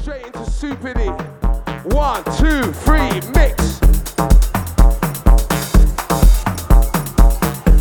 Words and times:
Straight 0.00 0.24
into 0.24 0.50
Super 0.50 0.94
D. 0.94 1.04
One, 1.94 2.24
two, 2.38 2.72
three, 2.72 3.20
mix. 3.34 3.78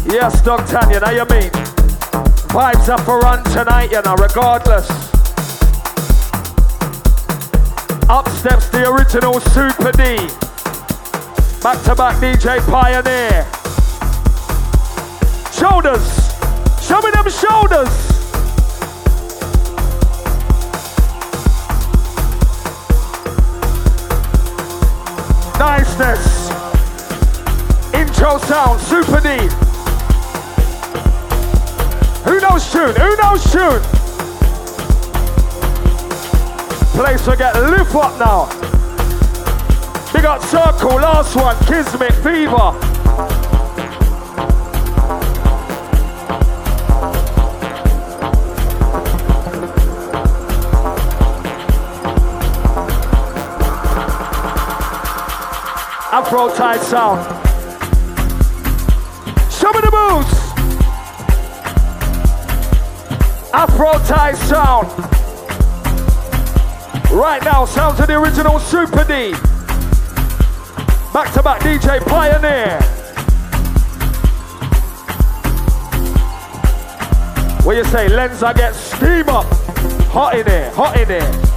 Yes, 0.06 0.42
Doug 0.42 0.68
Tanya, 0.68 1.00
now 1.00 1.12
you 1.12 1.26
mean? 1.32 1.50
Vibes 2.52 2.90
up 2.90 3.00
for 3.02 3.20
run 3.20 3.42
tonight, 3.46 3.92
you 3.92 4.02
know, 4.02 4.16
regardless. 4.16 4.90
Up 8.10 8.28
steps 8.28 8.68
the 8.70 8.92
original 8.92 9.40
Super 9.40 9.94
D. 9.94 10.18
Back 11.64 11.82
to 11.86 11.96
back 11.96 12.18
DJ 12.18 12.60
Pioneer. 12.70 13.48
Shoulders. 15.54 16.06
Show 16.86 17.02
me 17.02 17.12
them 17.12 17.30
shoulders. 17.30 18.11
Niceness. 25.82 26.52
Intro 27.92 28.38
sound, 28.38 28.80
Super 28.82 29.20
D. 29.20 29.30
Who 32.24 32.40
knows 32.40 32.72
tune? 32.72 32.96
Who 32.96 33.16
knows 33.18 33.44
tune? 33.52 33.82
Place 36.94 37.26
will 37.26 37.36
get 37.36 37.56
lift 37.56 37.96
up 37.96 38.20
now. 38.20 38.46
Big 40.14 40.26
up 40.26 40.44
Circle, 40.44 40.98
last 40.98 41.36
one, 41.36 41.58
Kismet, 41.66 42.14
Fever. 42.22 42.71
Afro 56.32 56.48
tight 56.56 56.80
sound. 56.80 57.20
Show 59.52 59.70
me 59.74 59.82
the 59.82 59.92
moves. 59.92 60.34
Afro 63.54 63.92
tight 64.06 64.38
sound. 64.38 64.88
Right 67.12 67.44
now, 67.44 67.66
sounds 67.66 68.00
of 68.00 68.08
the 68.08 68.18
original 68.18 68.60
Super 68.60 69.04
D. 69.04 69.34
Back 71.12 71.34
to 71.34 71.44
back 71.44 71.60
DJ 71.64 72.00
Pioneer. 72.00 72.80
What 77.66 77.76
you 77.76 77.84
say? 77.84 78.08
Lens, 78.08 78.42
I 78.42 78.54
get 78.54 78.74
steam 78.74 79.28
up. 79.28 79.48
Hot 80.14 80.40
in 80.40 80.48
here, 80.48 80.72
hot 80.72 80.98
in 80.98 81.10
here. 81.10 81.51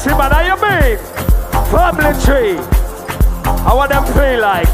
Stacy, 0.00 0.16
man. 0.16 0.30
How 0.30 0.40
you 0.40 0.56
mean? 0.56 0.96
Family 1.70 2.12
tree. 2.24 2.56
How 3.64 3.76
want 3.76 3.90
them 3.90 4.04
feel 4.06 4.40
like? 4.40 4.66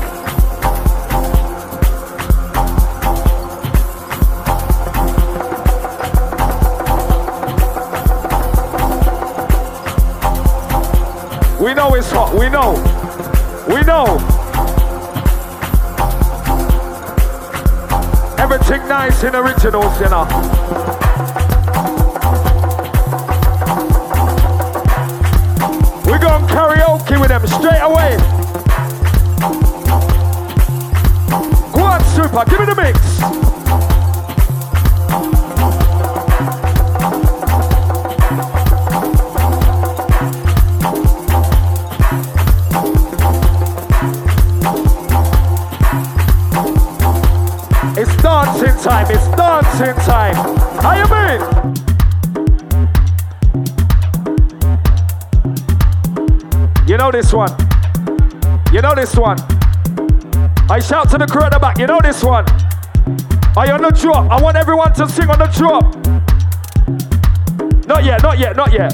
We 11.60 11.74
know 11.74 11.94
it's 11.94 12.10
hot. 12.12 12.32
We 12.38 12.48
know. 12.48 12.74
We 13.66 13.82
know. 13.82 14.18
Everything 18.38 18.86
nice 18.86 19.24
in 19.24 19.34
originals, 19.34 20.00
you 20.00 20.08
know. 20.08 21.45
Karaoke 26.56 27.20
with 27.20 27.28
them 27.28 27.46
straight 27.46 27.82
away. 27.82 28.16
Go 31.74 31.82
on, 31.84 32.02
super, 32.14 32.44
give 32.46 32.60
me 32.60 32.64
the 32.64 32.74
mix. 32.74 32.98
It's 47.98 48.22
dancing 48.22 48.82
time, 48.82 49.06
it's 49.10 49.28
dancing 49.36 49.94
time. 50.06 50.34
How 50.80 50.94
you 50.94 51.06
mean? 51.10 51.55
This 57.16 57.32
one. 57.32 57.50
You 58.74 58.82
know 58.82 58.94
this 58.94 59.16
one. 59.16 59.38
I 60.68 60.78
shout 60.78 61.08
to 61.12 61.16
the 61.16 61.26
crew 61.26 61.44
at 61.44 61.52
the 61.52 61.58
back. 61.58 61.78
You 61.78 61.86
know 61.86 61.98
this 62.02 62.22
one. 62.22 62.44
You 63.56 63.72
on 63.72 63.80
the 63.80 63.90
drop? 63.90 64.30
I 64.30 64.38
want 64.42 64.58
everyone 64.58 64.92
to 64.94 65.08
sing 65.08 65.30
on 65.30 65.38
the 65.38 65.46
drop. 65.46 65.96
Not 67.86 68.04
yet, 68.04 68.22
not 68.22 68.38
yet, 68.38 68.54
not 68.54 68.70
yet. 68.70 68.90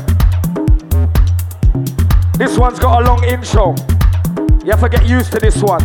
This 2.39 2.57
one's 2.57 2.79
got 2.79 3.03
a 3.03 3.05
long 3.05 3.25
intro. 3.25 3.75
You 4.65 4.71
have 4.71 4.81
to 4.83 4.89
get 4.89 5.05
used 5.05 5.33
to 5.33 5.41
this 5.41 5.61
one. 5.61 5.81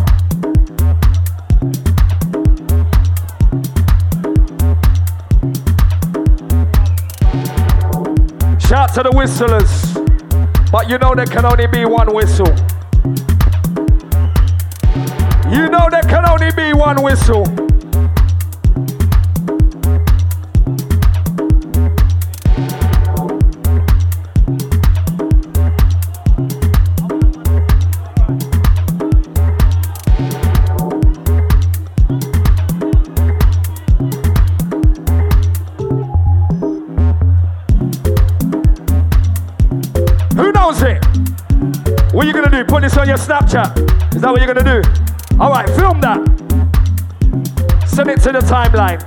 Shout 8.60 8.94
to 8.94 9.02
the 9.02 9.10
whistlers. 9.12 9.97
But 10.78 10.88
you 10.88 10.96
know 10.96 11.12
there 11.12 11.26
can 11.26 11.44
only 11.44 11.66
be 11.66 11.84
one 11.84 12.14
whistle. 12.14 12.46
You 15.50 15.68
know 15.68 15.88
there 15.90 16.02
can 16.02 16.24
only 16.24 16.52
be 16.52 16.72
one 16.72 17.02
whistle. 17.02 17.67
Snapchat? 43.48 44.14
Is 44.14 44.20
that 44.22 44.30
what 44.30 44.40
you're 44.42 44.52
gonna 44.52 44.82
do? 44.82 44.82
All 45.40 45.50
right, 45.50 45.66
film 45.70 46.00
that. 46.02 46.18
Send 47.86 48.10
it 48.10 48.20
to 48.20 48.32
the 48.32 48.40
timeline. 48.40 49.00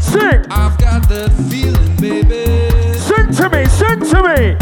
Sing, 0.00 0.44
I've 0.50 0.78
got 0.78 1.08
that 1.08 1.30
feeling, 1.50 1.96
baby. 1.96 2.98
sing 2.98 3.32
to 3.34 3.50
me, 3.50 3.66
sing 3.66 4.00
to 4.10 4.22
me. 4.22 4.56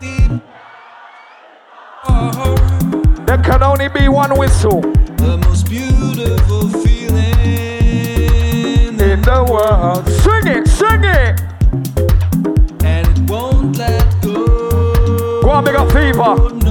Deep. 0.00 0.40
Oh, 2.08 3.24
There 3.26 3.38
can 3.38 3.62
only 3.62 3.88
be 3.88 4.08
one 4.08 4.38
whistle 4.38 4.80
the 5.16 5.36
most 5.44 5.68
beautiful 5.68 6.68
feeling. 6.68 7.22
in 9.00 9.20
the 9.22 9.46
world. 9.50 10.08
Sing 10.08 10.46
it, 10.46 10.68
sing 10.68 11.02
it. 11.04 11.51
Fever. 15.90 16.61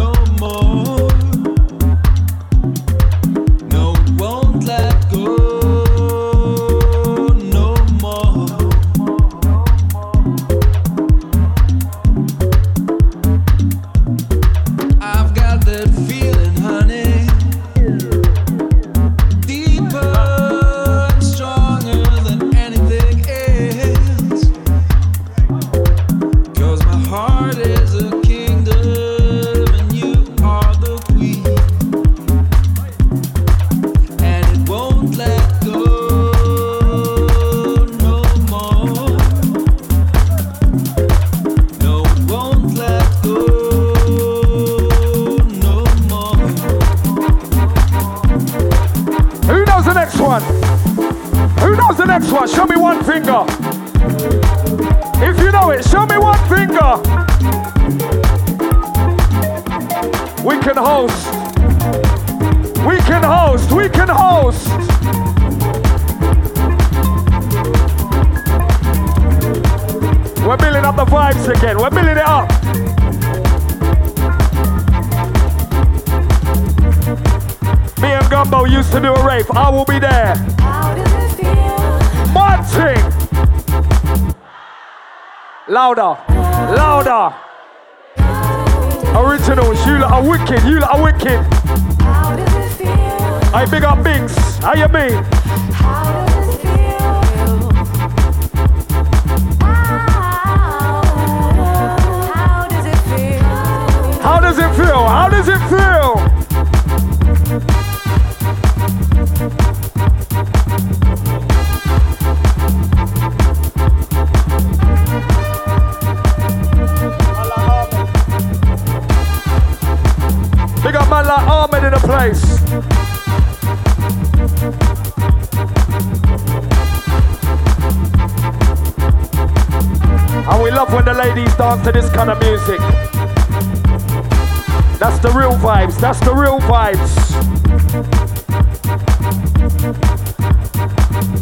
That's 136.11 136.25
the 136.25 136.35
real 136.35 136.59
vibes. 136.59 137.15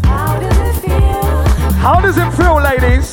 How 0.05 0.39
does 0.39 0.57
it 0.59 0.75
feel? 0.79 1.73
How 1.73 1.99
does 1.99 2.17
it 2.19 2.31
feel, 2.37 2.61
ladies? 2.61 3.11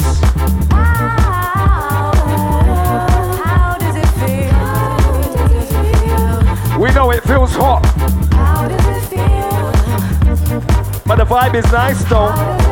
We 6.78 6.92
know 6.92 7.10
it 7.10 7.22
feels 7.22 7.56
hot, 7.56 7.86
How 8.34 8.68
does 8.68 8.86
it 8.86 9.00
feel? 9.08 11.00
but 11.06 11.16
the 11.16 11.24
vibe 11.24 11.54
is 11.54 11.72
nice 11.72 12.04
though. 12.04 12.65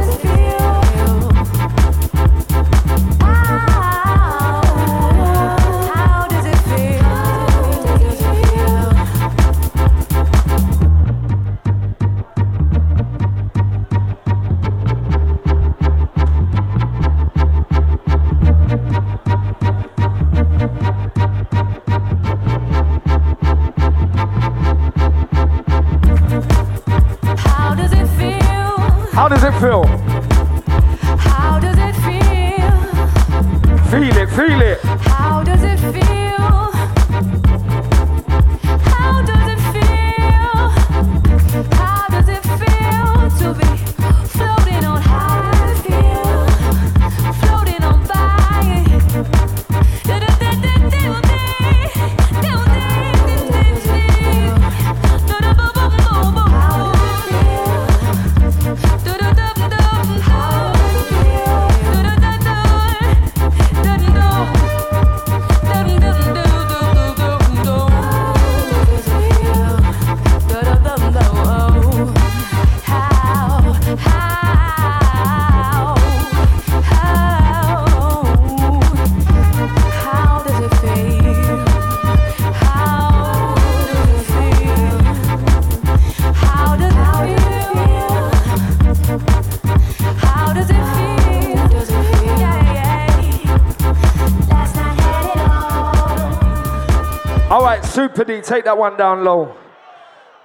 Super 98.04 98.24
D, 98.24 98.42
take 98.42 98.64
that 98.64 98.76
one 98.76 98.98
down 98.98 99.24
low. 99.24 99.56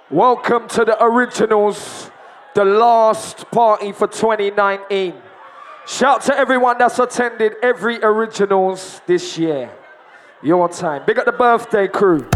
Welcome 0.08 0.66
to 0.68 0.82
the 0.82 0.96
originals, 1.04 2.10
the 2.54 2.64
last 2.64 3.50
party 3.50 3.92
for 3.92 4.06
2019. 4.06 5.12
Shout 5.86 6.22
to 6.22 6.34
everyone 6.34 6.78
that's 6.78 6.98
attended 6.98 7.56
every 7.62 8.02
originals 8.02 9.02
this 9.06 9.36
year. 9.36 9.70
Your 10.42 10.70
time. 10.70 11.02
Big 11.06 11.18
up 11.18 11.26
the 11.26 11.32
birthday 11.32 11.86
crew. 11.86 12.26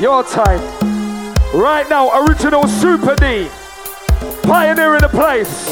Your 0.00 0.24
time. 0.24 0.62
Right 1.52 1.84
now, 1.90 2.24
original 2.24 2.66
Super 2.66 3.14
D. 3.16 3.46
Pioneer 4.42 4.94
in 4.94 5.02
the 5.02 5.08
place. 5.08 5.68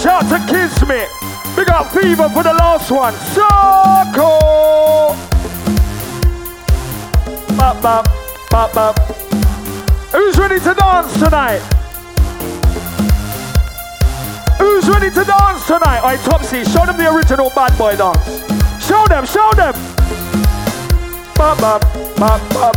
Shout 0.00 0.22
to 0.28 0.38
Kismet. 0.46 1.08
Big 1.56 1.68
up 1.68 1.90
Fever 1.90 2.28
for 2.28 2.44
the 2.44 2.54
last 2.54 2.92
one. 2.92 3.12
Circle. 3.34 5.25
Bop, 7.56 7.80
bop, 7.82 8.06
bop, 8.50 8.74
bop. 8.74 8.98
Who's 10.12 10.36
ready 10.38 10.60
to 10.60 10.74
dance 10.74 11.12
tonight? 11.14 11.60
Who's 14.58 14.86
ready 14.86 15.08
to 15.08 15.24
dance 15.24 15.66
tonight? 15.66 16.00
Alright, 16.00 16.20
Topsy, 16.20 16.64
show 16.64 16.84
them 16.84 16.98
the 16.98 17.10
original 17.14 17.50
bad 17.54 17.76
boy 17.78 17.96
dance. 17.96 18.22
Show 18.86 19.06
them, 19.08 19.24
show 19.24 19.50
them. 19.56 19.72
Bop, 21.34 21.58
bop, 21.58 21.82
bop, 22.16 22.40
bop. 22.50 22.76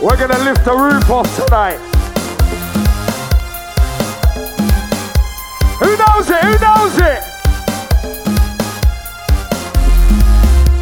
We're 0.00 0.16
gonna 0.16 0.38
lift 0.44 0.64
the 0.64 0.74
roof 0.76 1.10
off 1.10 1.34
tonight. 1.44 1.78
Who 5.80 5.96
knows 5.96 6.30
it? 6.30 6.44
Who 6.44 6.58
knows 6.58 6.96
it? 6.98 7.22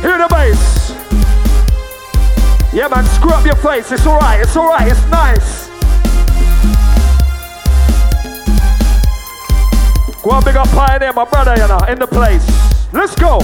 Hear 0.03 0.19
the 0.19 0.29
bass. 0.29 0.70
Yeah, 2.73 2.87
man, 2.87 3.05
screw 3.05 3.33
up 3.33 3.45
your 3.45 3.57
face. 3.57 3.91
It's 3.91 4.07
alright, 4.07 4.41
it's 4.41 4.57
alright, 4.57 4.87
it's 4.87 5.05
nice. 5.07 5.69
Go 10.23 10.31
on, 10.31 10.45
big 10.45 10.55
up 10.55 10.69
Pioneer, 10.69 11.13
my 11.13 11.25
brother, 11.25 11.55
you 11.57 11.67
know, 11.67 11.81
in 11.89 11.99
the 11.99 12.07
place. 12.07 12.47
Let's 12.93 13.17
go. 13.17 13.39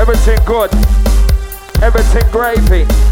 Everything 0.00 0.38
good. 0.46 0.72
Everything 1.82 2.30
gravy. 2.30 3.05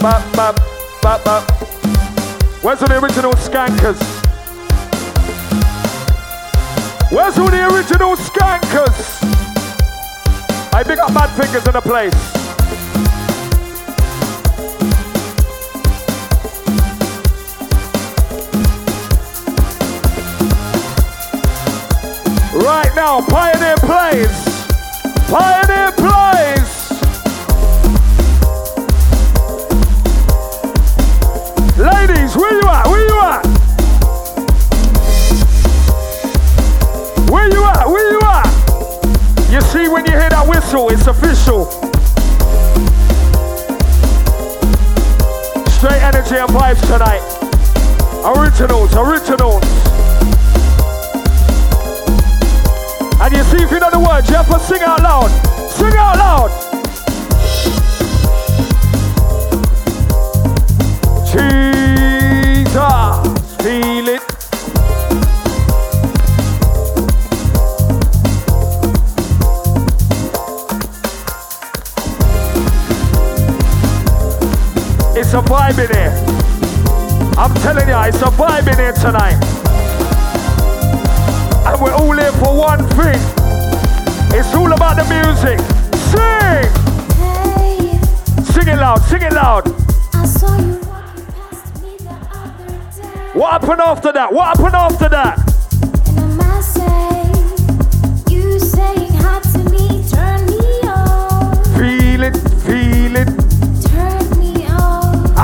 Bop, 0.00 0.32
bop, 0.34 0.56
bop, 1.02 1.24
bop. 1.24 1.50
Where's 2.62 2.80
all 2.82 2.88
the 2.88 2.98
original 3.02 3.32
skankers? 3.32 3.98
Where's 7.10 7.38
all 7.38 7.50
the 7.50 7.74
original 7.74 8.16
skankers? 8.16 9.24
I 10.72 10.82
big 10.82 10.98
up 10.98 11.12
bad 11.14 11.30
fingers 11.40 11.66
in 11.66 11.72
the 11.72 11.80
place. 11.80 12.14
Right 22.54 22.92
now, 22.94 23.20
Pioneer 23.22 23.76
plays. 23.76 24.68
Pioneer 25.30 25.92
plays. 25.92 26.57
When 39.98 40.06
you 40.06 40.12
hear 40.12 40.30
that 40.30 40.46
whistle, 40.46 40.90
it's 40.90 41.08
official. 41.08 41.66
Straight 45.74 46.02
energy 46.06 46.36
and 46.38 46.50
vibes 46.54 46.78
tonight. 46.86 47.18
Originals, 48.22 48.94
originals. 48.94 49.64
And 53.20 53.34
you 53.34 53.42
see 53.42 53.64
if 53.64 53.72
you 53.72 53.80
know 53.80 53.90
the 53.90 53.98
words, 53.98 54.28
you 54.30 54.36
have 54.36 54.46
to 54.46 54.60
sing 54.60 54.82
out 54.82 55.02
loud. 55.02 55.30
Sing 55.68 55.92
out 55.96 56.16
loud. 56.16 56.50
Jesus, 61.26 61.67
It's 75.30 75.34
a 75.34 75.42
vibe 75.42 75.78
in 75.78 75.90
here. 75.94 76.14
I'm 77.36 77.52
telling 77.56 77.86
you, 77.86 78.00
it's 78.08 78.22
a 78.22 78.30
vibe 78.32 78.66
in 78.66 78.78
here 78.78 78.94
tonight. 78.94 79.36
And 81.66 81.82
we're 81.82 81.92
all 81.92 82.16
here 82.16 82.32
for 82.32 82.56
one 82.56 82.88
thing. 82.96 83.20
It's 84.34 84.54
all 84.54 84.72
about 84.72 84.96
the 84.96 85.04
music. 85.04 85.60
Sing! 86.08 86.64
Sing 88.46 88.68
it 88.68 88.78
loud, 88.78 89.02
sing 89.02 89.20
it 89.20 89.34
loud. 89.34 89.68
I 90.14 90.24
saw 90.24 90.56
you 90.56 90.80
walking 90.88 91.26
past 91.26 91.82
me 91.82 91.98
the 91.98 92.08
other 92.32 92.66
day. 92.96 93.38
What 93.38 93.50
happened 93.60 93.82
after 93.82 94.12
that? 94.12 94.32
What 94.32 94.56
happened 94.56 94.76
after 94.76 95.08
that? 95.10 95.47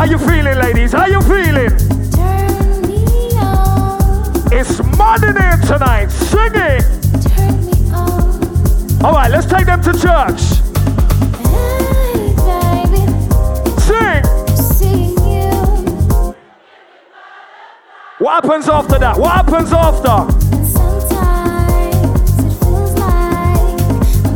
How 0.04 0.10
you 0.10 0.18
feeling, 0.18 0.58
ladies? 0.58 0.92
How 0.92 1.06
you 1.06 1.18
feeling? 1.22 1.70
turned 2.10 2.86
me 2.86 3.38
on, 3.38 4.52
It's 4.52 4.78
mud 4.98 5.24
in 5.24 5.34
tonight. 5.66 6.08
Sing 6.10 6.52
it. 6.52 6.84
turned 7.22 7.64
me 7.64 7.90
on. 7.90 9.02
All 9.02 9.12
right, 9.14 9.30
let's 9.30 9.46
take 9.46 9.64
them 9.64 9.80
to 9.80 9.92
church. 9.94 10.40
Sing. 13.80 14.22
What 18.18 18.44
happens 18.44 18.68
after 18.68 18.98
that? 18.98 19.16
What 19.18 19.32
happens 19.32 19.72
after? 19.72 20.16
Like 23.00 23.24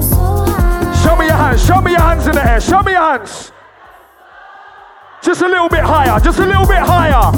so. 0.03 1.05
Show 1.05 1.17
me 1.17 1.27
your 1.27 1.37
hands. 1.37 1.67
Show 1.67 1.83
me 1.83 1.91
your 1.91 2.01
hands 2.01 2.27
in 2.27 2.33
the 2.33 2.51
air. 2.53 2.59
Show 2.59 2.83
me 2.83 2.93
your 2.93 3.03
hands. 3.03 3.53
Just 5.29 5.43
a 5.43 5.47
little 5.47 5.69
bit 5.69 5.85
higher. 5.85 6.19
Just 6.21 6.39
a 6.39 6.47
little 6.47 6.67
bit 6.67 6.79
higher. 6.79 7.31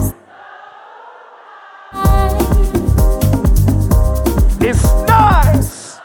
It's 4.60 4.84
nice. 5.08 5.98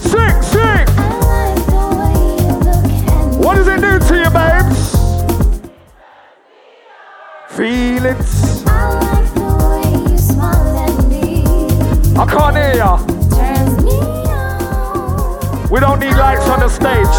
Sing, 0.00 0.42
sing. 0.42 0.88
What 3.38 3.54
does 3.54 3.68
it 3.68 3.80
do 3.80 4.00
to 4.00 4.14
you, 4.18 4.30
babes? 4.30 4.96
Feel 7.50 8.06
it. 8.06 8.16
I 12.18 12.26
can't 12.26 12.56
hear 12.56 12.74
ya. 12.78 12.98
We 15.70 15.78
don't 15.78 16.00
need 16.00 16.16
lights 16.16 16.48
on 16.48 16.58
the 16.58 16.68
stage. 16.68 17.16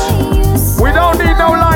We 0.82 0.92
don't 0.92 1.18
need 1.18 1.38
no 1.38 1.52
lights 1.52 1.73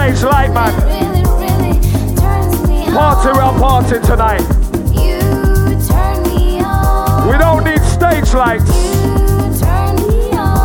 stage, 0.00 0.22
light 0.24 0.52
man. 0.52 0.72
Really, 0.86 1.24
really 1.44 2.90
Party, 2.92 3.28
we're 3.28 3.58
party 3.58 4.00
tonight. 4.00 4.40
You 4.92 5.20
turn 5.86 6.22
me 6.22 6.60
on. 6.62 7.28
We 7.28 7.36
don't 7.36 7.64
need 7.64 7.82
stage 7.82 8.32
lights. 8.34 8.70
Turn. 9.60 9.96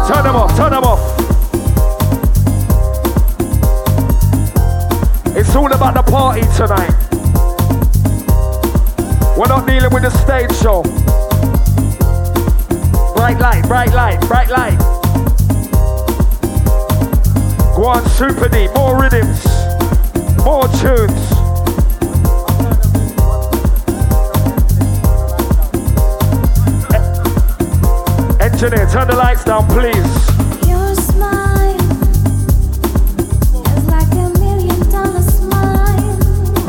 Turn 0.08 0.24
them 0.24 0.36
off, 0.36 0.56
turn 0.56 0.72
them 0.72 0.84
off. 0.84 1.01
It's 5.36 5.56
all 5.56 5.72
about 5.72 5.94
the 5.96 6.04
party 6.10 6.42
tonight. 6.56 6.94
We're 9.38 9.48
not 9.48 9.68
dealing 9.68 9.94
with 9.94 10.04
the 10.04 10.12
stage 10.12 10.56
show. 10.62 10.82
Bright 13.15 13.39
light, 13.39 13.68
bright 13.68 13.94
light, 13.94 14.22
bright 14.27 14.50
light. 14.50 14.95
Go 17.75 17.84
on, 17.88 18.08
Super 18.08 18.48
D, 18.48 18.70
more 18.70 19.01
rhythms, 19.01 19.46
more 20.46 20.65
tunes. 20.79 21.12
Engineer, 28.39 28.88
turn 28.89 29.08
the 29.10 29.15
lights 29.17 29.44
down, 29.44 29.67
please. 29.67 29.96
Your 30.65 30.96
smile 30.96 31.75
is 33.75 33.86
like 33.88 34.12
a 34.13 34.29
million 34.39 34.79
dollar 34.89 35.22
smile. 35.22 36.15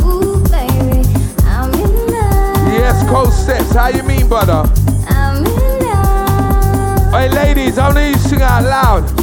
Ooh, 0.05 0.43
baby, 0.51 1.07
I'm 1.45 1.73
in 1.73 2.07
love. 2.11 2.73
Yes, 2.73 3.09
cold 3.09 3.33
steps. 3.33 3.71
How 3.73 3.89
you 3.89 4.03
mean, 4.03 4.27
brother? 4.29 4.69
I'm 5.09 5.47
in 5.47 5.85
love. 5.87 7.13
Hey, 7.13 7.29
ladies, 7.29 7.79
only 7.79 8.09
you 8.09 8.15
sing 8.17 8.43
out 8.43 8.65
loud. 8.65 9.16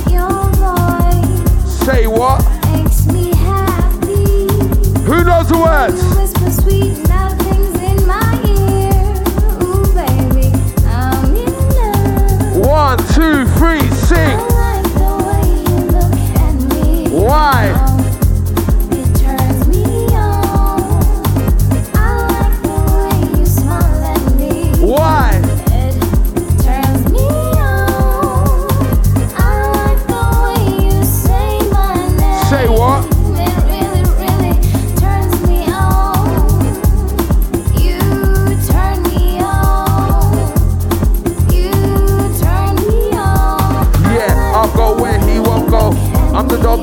Say 1.85 2.07
what? 2.07 2.39
makes 2.71 3.05
me 3.07 3.35
happy. 3.35 4.47
Who 5.03 5.23
knows 5.25 5.49
the 5.49 5.57
words? 5.57 6.01
You 6.01 6.09
whisper 6.17 6.51
sweet 6.61 6.97
nothings 7.09 7.75
in 7.81 8.07
my 8.07 8.39
ear. 8.47 9.03
Ooh, 9.61 9.85
baby, 9.93 10.47
I'm 10.87 11.35
in 11.35 11.53
love. 11.75 12.65
One, 12.65 12.97
two, 13.13 13.45
three, 13.57 13.85
sing. 14.07 14.39
like 14.39 14.83
the 14.93 15.13
way 15.27 15.45
you 15.67 15.77
look 15.91 16.15
at 16.39 16.53
me. 16.71 17.09
Why? 17.09 17.82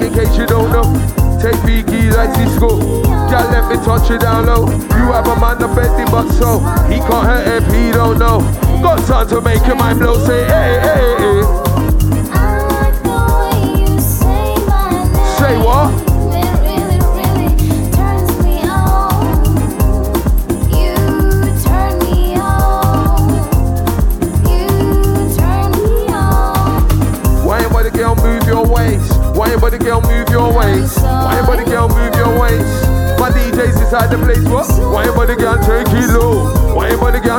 In 0.02 0.12
case 0.12 0.36
you 0.36 0.46
don't 0.46 0.70
know. 0.72 0.84
Take 1.40 1.62
me 1.64 1.82
biggie 1.82 2.14
like 2.14 2.34
Cisco. 2.36 2.78
Girl, 3.30 3.46
let 3.50 3.68
me 3.70 3.76
touch 3.84 4.10
you 4.10 4.18
down 4.18 4.46
low. 4.46 4.68
You 4.70 5.12
have 5.12 5.26
a 5.26 5.40
man 5.40 5.62
of 5.62 5.74
Bentley, 5.74 6.04
but 6.10 6.28
so 6.32 6.58
he 6.88 6.98
can't 6.98 7.26
hurt 7.26 7.62
if 7.62 7.72
he 7.72 7.92
don't 7.92 8.18
know. 8.18 8.40
Got 8.82 9.06
time 9.06 9.28
to 9.28 9.40
make 9.40 9.66
your 9.66 9.76
mind 9.76 9.98
blow. 9.98 10.18
Say, 10.26 10.44
hey, 10.44 10.80
hey, 10.80 11.16
hey. 11.18 11.59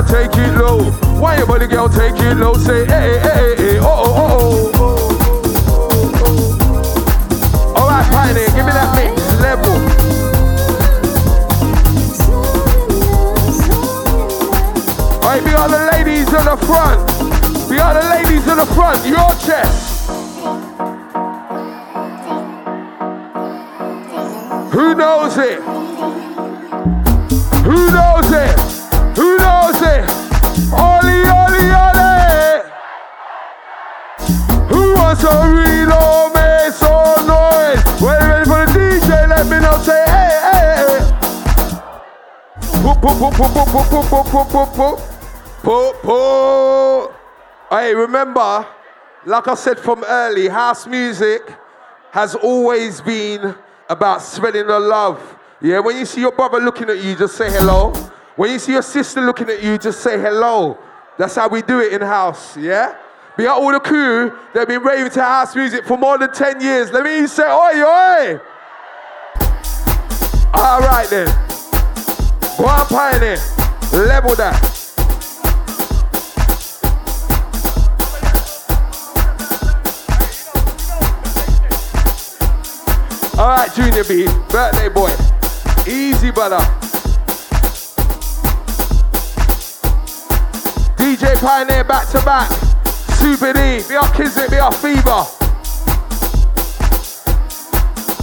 Girl 0.01 0.09
take 0.09 0.35
it 0.35 0.57
low? 0.57 0.91
Why 1.19 1.37
your 1.37 1.45
body 1.45 1.67
girl 1.67 1.87
take 1.87 2.15
it 2.15 2.35
low? 2.35 2.55
Say, 2.55 2.85
hey, 2.85 3.19
hey, 3.19 3.55
hey, 3.55 3.79
oh, 3.79 3.85
oh, 3.85 4.71
oh, 4.75 4.95
oh. 4.95 4.95
All 7.77 7.87
right, 7.87 8.11
Pioneer, 8.11 8.47
give 8.47 8.65
me 8.65 8.71
that 8.71 8.95
mix 8.95 9.21
level. 9.39 9.73
All 15.13 15.29
right, 15.29 15.43
be 15.45 15.53
all 15.53 15.69
the 15.69 15.77
ladies 15.91 16.27
in 16.33 16.45
the 16.45 16.57
front. 16.65 16.99
Be 17.69 17.77
all 17.79 17.93
the 17.93 18.01
ladies 18.09 18.47
in 18.47 18.57
the 18.57 18.65
front. 18.73 19.05
Your 19.05 19.35
chest. 19.45 20.09
Who 24.73 24.95
knows 24.95 25.37
it? 25.37 25.61
Who 27.65 27.91
knows 27.91 28.31
it? 28.31 28.50
Oli, 30.73 31.19
oli, 31.29 31.65
oli! 31.71 32.63
Who 34.69 34.93
wants 34.95 35.23
a 35.23 35.35
real 35.47 36.29
make 36.33 36.73
some 36.73 37.27
noise? 37.27 37.83
When 38.01 38.15
you 38.21 38.27
ready 38.29 38.45
for 38.45 38.65
the 38.65 38.71
DJ, 38.71 39.27
let 39.27 39.45
me 39.47 39.59
know. 39.59 39.77
Say, 39.79 40.03
hey, 40.05 40.33
hey, 40.47 40.63
hey. 40.81 40.99
Poop, 42.83 43.01
poop, 43.01 43.17
poop, 43.19 43.33
poop, 43.35 43.51
poop, 43.53 43.87
poop, 43.89 44.05
poop, 44.09 44.25
poop, 44.27 44.47
poop, 44.49 44.69
poop. 44.73 44.99
Poop, 45.63 46.01
poop. 46.01 47.13
Hey, 47.69 47.93
remember, 47.93 48.65
like 49.25 49.47
I 49.47 49.55
said 49.55 49.79
from 49.79 50.03
early, 50.03 50.47
house 50.47 50.87
music 50.87 51.41
has 52.11 52.35
always 52.35 52.99
been 53.01 53.55
about 53.89 54.21
spreading 54.21 54.67
the 54.67 54.79
love. 54.79 55.37
Yeah, 55.61 55.79
when 55.79 55.97
you 55.97 56.05
see 56.05 56.21
your 56.21 56.31
brother 56.31 56.59
looking 56.59 56.89
at 56.89 57.03
you, 57.03 57.15
just 57.15 57.35
say 57.37 57.51
hello. 57.51 57.93
When 58.35 58.49
you 58.51 58.59
see 58.59 58.71
your 58.73 58.81
sister 58.81 59.21
looking 59.21 59.49
at 59.49 59.61
you, 59.61 59.77
just 59.77 60.01
say 60.01 60.19
hello. 60.19 60.77
That's 61.17 61.35
how 61.35 61.49
we 61.49 61.61
do 61.61 61.81
it 61.81 61.91
in 61.91 62.01
house, 62.01 62.55
yeah? 62.55 62.95
We 63.37 63.43
got 63.43 63.61
all 63.61 63.71
the 63.71 63.79
crew 63.79 64.37
that 64.53 64.59
have 64.59 64.67
been 64.67 64.81
raving 64.83 65.11
to 65.11 65.21
house 65.21 65.55
music 65.55 65.85
for 65.85 65.97
more 65.97 66.17
than 66.17 66.31
10 66.31 66.61
years. 66.61 66.91
Let 66.91 67.03
me 67.03 67.27
say, 67.27 67.43
oi, 67.43 67.83
oi! 67.83 68.39
All 70.53 70.79
right 70.79 71.07
then. 71.09 71.27
Go 72.57 72.65
on, 72.65 72.85
pioneer. 72.87 73.37
Level 73.91 74.35
that. 74.35 74.71
All 83.37 83.47
right, 83.47 83.73
Junior 83.73 84.03
B, 84.03 84.25
birthday 84.49 84.89
boy. 84.89 85.11
Easy, 85.87 86.31
brother. 86.31 86.59
DJ 91.21 91.39
Pioneer 91.39 91.83
back 91.83 92.09
to 92.09 92.21
back. 92.25 92.49
Super 93.19 93.53
D, 93.53 93.87
be 93.87 93.95
our 93.95 94.11
Kismet, 94.11 94.49
be 94.49 94.57
our 94.57 94.71
Fever. 94.71 95.40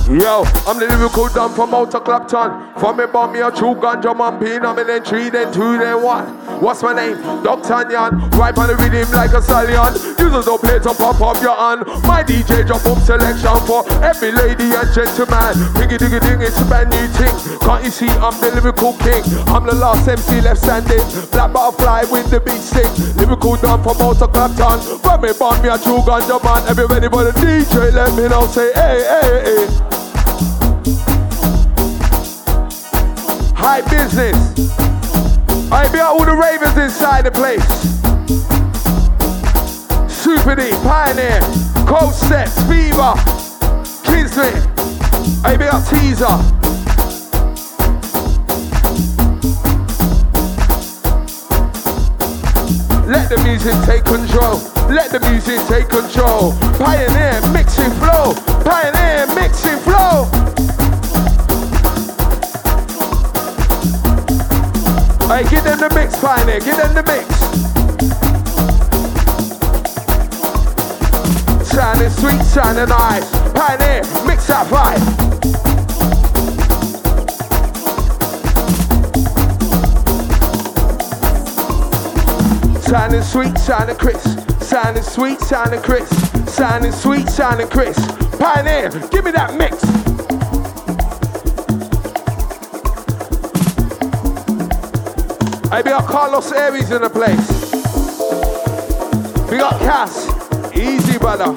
Yo, 0.08 0.40
I'm 0.64 0.80
the 0.80 0.88
lyrical 0.88 1.28
done 1.28 1.52
from 1.52 1.74
Outer 1.74 2.00
Clapton. 2.00 2.72
From 2.80 2.96
me 2.96 3.04
bomb 3.04 3.30
me 3.30 3.44
a 3.44 3.52
true 3.52 3.76
ganja 3.76 4.16
man, 4.16 4.40
pin 4.40 4.64
I'm 4.64 4.80
in 4.80 5.04
three, 5.04 5.28
then 5.28 5.52
two, 5.52 5.76
then 5.76 6.00
one. 6.02 6.24
What's 6.64 6.82
my 6.82 6.96
name? 6.96 7.20
D'Artagnan. 7.44 8.32
Right 8.32 8.56
on 8.56 8.72
the 8.72 8.76
rhythm 8.80 9.04
like 9.12 9.36
a 9.36 9.42
stallion. 9.44 9.92
Users 10.16 10.48
don't 10.48 10.64
play 10.64 10.80
to 10.80 10.96
pop 10.96 11.20
up 11.20 11.36
your 11.44 11.52
hand. 11.52 11.84
My 12.08 12.24
DJ 12.24 12.64
drop 12.64 12.88
up 12.88 12.96
selection 13.04 13.60
for 13.68 13.84
every 14.00 14.32
lady 14.32 14.72
and 14.72 14.88
gentleman. 14.96 15.52
Diggy 15.76 16.00
diggy 16.00 16.24
ding, 16.24 16.40
it's 16.40 16.56
a 16.56 16.64
brand 16.64 16.88
new 16.88 17.04
thing. 17.12 17.36
Can't 17.60 17.84
you 17.84 17.92
see 17.92 18.08
I'm 18.24 18.32
the 18.40 18.48
lyrical 18.56 18.96
king? 19.04 19.20
I'm 19.52 19.68
the 19.68 19.76
last 19.76 20.08
MC 20.08 20.40
left 20.40 20.64
standing. 20.64 21.04
Black 21.36 21.52
butterfly 21.52 22.08
with 22.08 22.32
the 22.32 22.40
big 22.40 22.56
stick. 22.64 22.88
Lyrical 23.20 23.60
done 23.60 23.84
from 23.84 24.00
Outer 24.00 24.32
Clapton. 24.32 24.80
From 25.04 25.20
me 25.20 25.36
bomb 25.36 25.60
me 25.60 25.68
a 25.68 25.76
true 25.76 26.00
ganja 26.00 26.40
man. 26.40 26.64
Everybody 26.64 27.12
but 27.12 27.28
the 27.28 27.36
DJ, 27.36 27.92
let 27.92 28.16
me 28.16 28.24
know. 28.24 28.48
Say 28.48 28.72
hey, 28.72 29.04
hey, 29.04 29.68
hey. 29.68 29.97
High 33.70 33.83
business. 33.83 34.35
I 35.70 35.92
be 35.92 35.98
out 35.98 36.18
all 36.18 36.24
the 36.24 36.35
ravens 36.35 36.74
inside 36.78 37.26
the 37.26 37.31
place. 37.31 37.68
Super 40.11 40.54
D, 40.57 40.70
Pioneer, 40.83 41.40
Cold 41.87 42.14
Steps, 42.14 42.57
Fever, 42.64 43.12
Kinsley. 44.09 44.57
I 45.44 45.54
be 45.59 45.64
out 45.64 45.85
Teaser. 45.85 46.38
Let 53.07 53.28
the 53.28 53.37
music 53.44 53.74
take 53.85 54.04
control. 54.07 54.64
Let 54.88 55.11
the 55.11 55.20
music 55.28 55.61
take 55.68 55.90
control. 55.90 56.54
Pioneer, 56.78 57.42
mixing 57.52 57.92
flow. 58.00 58.33
Pioneer, 58.64 59.26
mixing 59.35 59.76
flow. 59.81 60.24
Hey, 65.28 65.42
give 65.50 65.62
them 65.62 65.78
the 65.78 65.90
mix, 65.94 66.18
Pioneer. 66.18 66.58
Give 66.58 66.76
them 66.78 66.94
the 66.94 67.02
mix. 67.02 67.28
Sounding 71.68 72.08
sweet, 72.08 72.42
sounding 72.42 72.88
nice. 72.88 73.30
Pioneer, 73.52 74.00
mix 74.26 74.46
that 74.46 74.66
vibe. 74.68 75.04
Sounding 82.82 83.22
sweet, 83.22 83.58
sounding 83.58 83.96
crisp. 83.96 84.62
Sounding 84.62 85.02
sweet, 85.02 85.40
sounding 85.40 85.82
crisp. 85.82 86.48
Sounding 86.48 86.92
sweet, 86.92 87.28
sounding 87.28 87.68
crisp. 87.68 88.00
Pioneer, 88.38 88.88
give 89.10 89.26
me 89.26 89.30
that 89.32 89.54
mix. 89.58 89.97
Hey, 95.78 95.84
we 95.84 95.90
got 95.90 96.06
Carlos 96.06 96.50
Aries 96.50 96.90
in 96.90 97.02
the 97.02 97.08
place. 97.08 97.72
We 99.48 99.58
got 99.58 99.78
Cass. 99.78 100.26
Easy, 100.76 101.16
brother. 101.18 101.52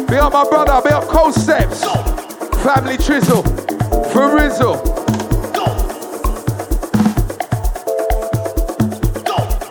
We 0.00 0.16
got 0.16 0.32
my 0.32 0.44
brother. 0.50 0.80
We 0.84 0.90
got 0.90 1.06
Cold 1.06 1.34
Steps. 1.34 1.84
Family 2.64 2.96
Trizzle. 2.96 3.44
For 4.12 4.34
Rizzle. 4.34 4.78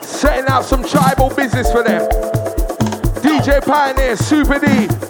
Setting 0.01 0.45
out 0.47 0.63
some 0.63 0.85
tribal 0.85 1.35
business 1.35 1.69
for 1.69 1.83
them. 1.83 2.09
DJ 3.19 3.61
Pioneer, 3.61 4.15
Super 4.15 4.57
D. 4.57 5.06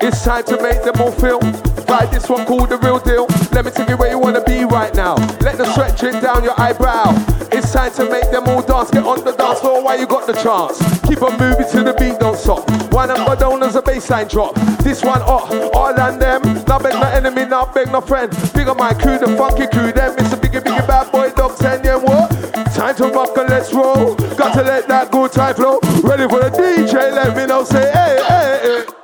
it's 0.00 0.24
time 0.24 0.44
to 0.44 0.60
make 0.62 0.82
them 0.82 1.00
all 1.00 1.12
feel. 1.12 1.40
Right, 1.88 2.10
this 2.10 2.28
one 2.28 2.44
called 2.44 2.68
the 2.68 2.78
real 2.78 2.98
deal. 2.98 3.26
Let 3.52 3.64
me 3.64 3.70
take 3.70 3.88
you 3.88 3.96
where 3.96 4.10
you 4.10 4.18
wanna 4.18 4.44
be 4.44 4.64
right 4.64 4.94
now. 4.94 5.14
Let 5.40 5.56
the 5.56 5.64
sweat 5.72 5.96
drip 5.98 6.20
down 6.20 6.44
your 6.44 6.58
eyebrow. 6.60 7.14
It's 7.50 7.72
time 7.72 7.92
to 7.94 8.08
make 8.10 8.30
them 8.30 8.44
all 8.46 8.62
dance. 8.62 8.90
Get 8.90 9.04
on 9.04 9.24
the 9.24 9.32
dance 9.32 9.60
floor 9.60 9.82
while 9.82 9.98
you 9.98 10.06
got 10.06 10.26
the 10.26 10.34
chance. 10.34 10.78
Keep 11.08 11.22
on 11.22 11.38
moving 11.38 11.68
to 11.70 11.82
the 11.82 11.94
beat, 11.94 12.20
don't 12.20 12.36
stop. 12.36 12.68
One 12.92 13.10
and 13.10 13.40
down 13.40 13.62
as 13.62 13.76
a 13.76 13.82
baseline 13.82 14.28
drop. 14.28 14.54
This 14.84 15.02
one 15.02 15.22
up, 15.22 15.50
all 15.74 15.94
than 15.94 16.18
them. 16.18 16.42
Now 16.66 16.78
beg 16.78 16.94
no 16.94 17.08
enemy, 17.08 17.46
now 17.46 17.64
beg 17.72 17.90
no 17.90 18.00
friend. 18.00 18.30
Big 18.52 18.68
on 18.68 18.76
my 18.76 18.92
crew, 18.92 19.18
the 19.18 19.26
funky 19.36 19.66
crew. 19.66 19.92
Them 19.92 20.14
it's 20.18 20.32
a 20.32 20.36
biggie, 20.36 20.60
biggie 20.60 20.86
bad 20.86 21.10
boy 21.10 21.30
dog 21.30 21.56
ten. 21.56 21.82
Yeah, 21.82 21.96
what? 21.96 22.30
Time 22.74 22.94
to 22.96 23.08
rock 23.08 23.36
and 23.36 23.48
let's 23.48 23.72
roll. 23.72 24.14
Got 24.36 24.54
to 24.54 24.62
let 24.62 24.86
that 24.88 25.10
good 25.10 25.32
time 25.32 25.54
flow. 25.54 25.80
Ready 26.02 26.28
for 26.28 26.40
the 26.40 26.50
DJ? 26.50 27.12
Let 27.12 27.36
me 27.36 27.46
know. 27.46 27.64
Say 27.64 27.90
hey, 27.90 28.22
hey, 28.28 28.60
hey. 28.62 28.97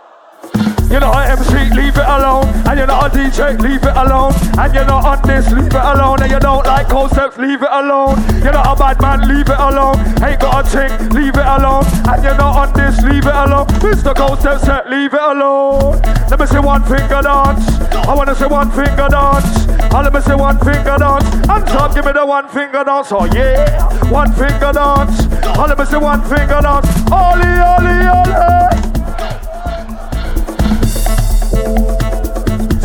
You're 0.95 1.01
not 1.01 1.17
on 1.17 1.23
an 1.27 1.39
MC, 1.39 1.75
leave 1.75 1.99
it 1.99 2.07
alone. 2.07 2.47
And 2.71 2.79
you're 2.79 2.87
not 2.87 3.11
a 3.11 3.19
DJ, 3.19 3.59
leave 3.59 3.83
it 3.83 3.97
alone. 3.99 4.31
And 4.57 4.73
you're 4.73 4.87
not 4.87 5.03
on 5.05 5.27
this, 5.27 5.51
leave 5.51 5.67
it 5.67 5.75
alone. 5.75 6.23
And 6.23 6.31
you 6.31 6.39
don't 6.39 6.65
like 6.65 6.87
concepts, 6.87 7.37
leave 7.37 7.61
it 7.61 7.69
alone. 7.69 8.23
You're 8.39 8.53
not 8.53 8.71
a 8.71 8.79
bad 8.79 9.03
man, 9.03 9.27
leave 9.27 9.51
it 9.51 9.59
alone. 9.59 9.99
Ain't 10.23 10.39
got 10.39 10.63
a 10.63 10.71
chick, 10.71 10.95
leave 11.11 11.35
it 11.35 11.51
alone. 11.51 11.83
And 12.07 12.23
you're 12.23 12.39
not 12.39 12.55
on 12.55 12.73
this, 12.79 13.03
leave 13.03 13.27
it 13.27 13.35
alone. 13.35 13.67
Mr. 13.83 14.15
Concept 14.15 14.61
set, 14.61 14.89
leave 14.89 15.13
it 15.13 15.21
alone. 15.21 15.99
Let 16.31 16.39
me 16.39 16.47
see 16.47 16.63
one 16.63 16.85
finger 16.85 17.27
dance. 17.27 17.67
I 17.91 18.15
wanna 18.15 18.37
see 18.37 18.47
one 18.47 18.71
finger 18.71 19.11
dance. 19.11 19.51
Oh, 19.91 19.99
let 19.99 20.15
me 20.15 20.21
see 20.21 20.39
one 20.39 20.59
finger 20.63 20.95
dance. 20.95 21.27
Hands 21.51 21.75
up, 21.75 21.93
give 21.93 22.05
me 22.07 22.13
the 22.13 22.25
one 22.25 22.47
finger 22.51 22.85
dance. 22.85 23.11
Oh 23.11 23.25
yeah, 23.35 23.67
one 24.15 24.31
finger 24.39 24.71
dance. 24.71 25.27
Oh, 25.59 25.67
let 25.67 25.77
me 25.77 25.87
see 25.87 25.99
one 25.99 26.23
finger 26.23 26.63
dance. 26.63 26.87
Ollie, 27.11 27.59
ollie, 27.59 28.07
ollie. 28.07 28.94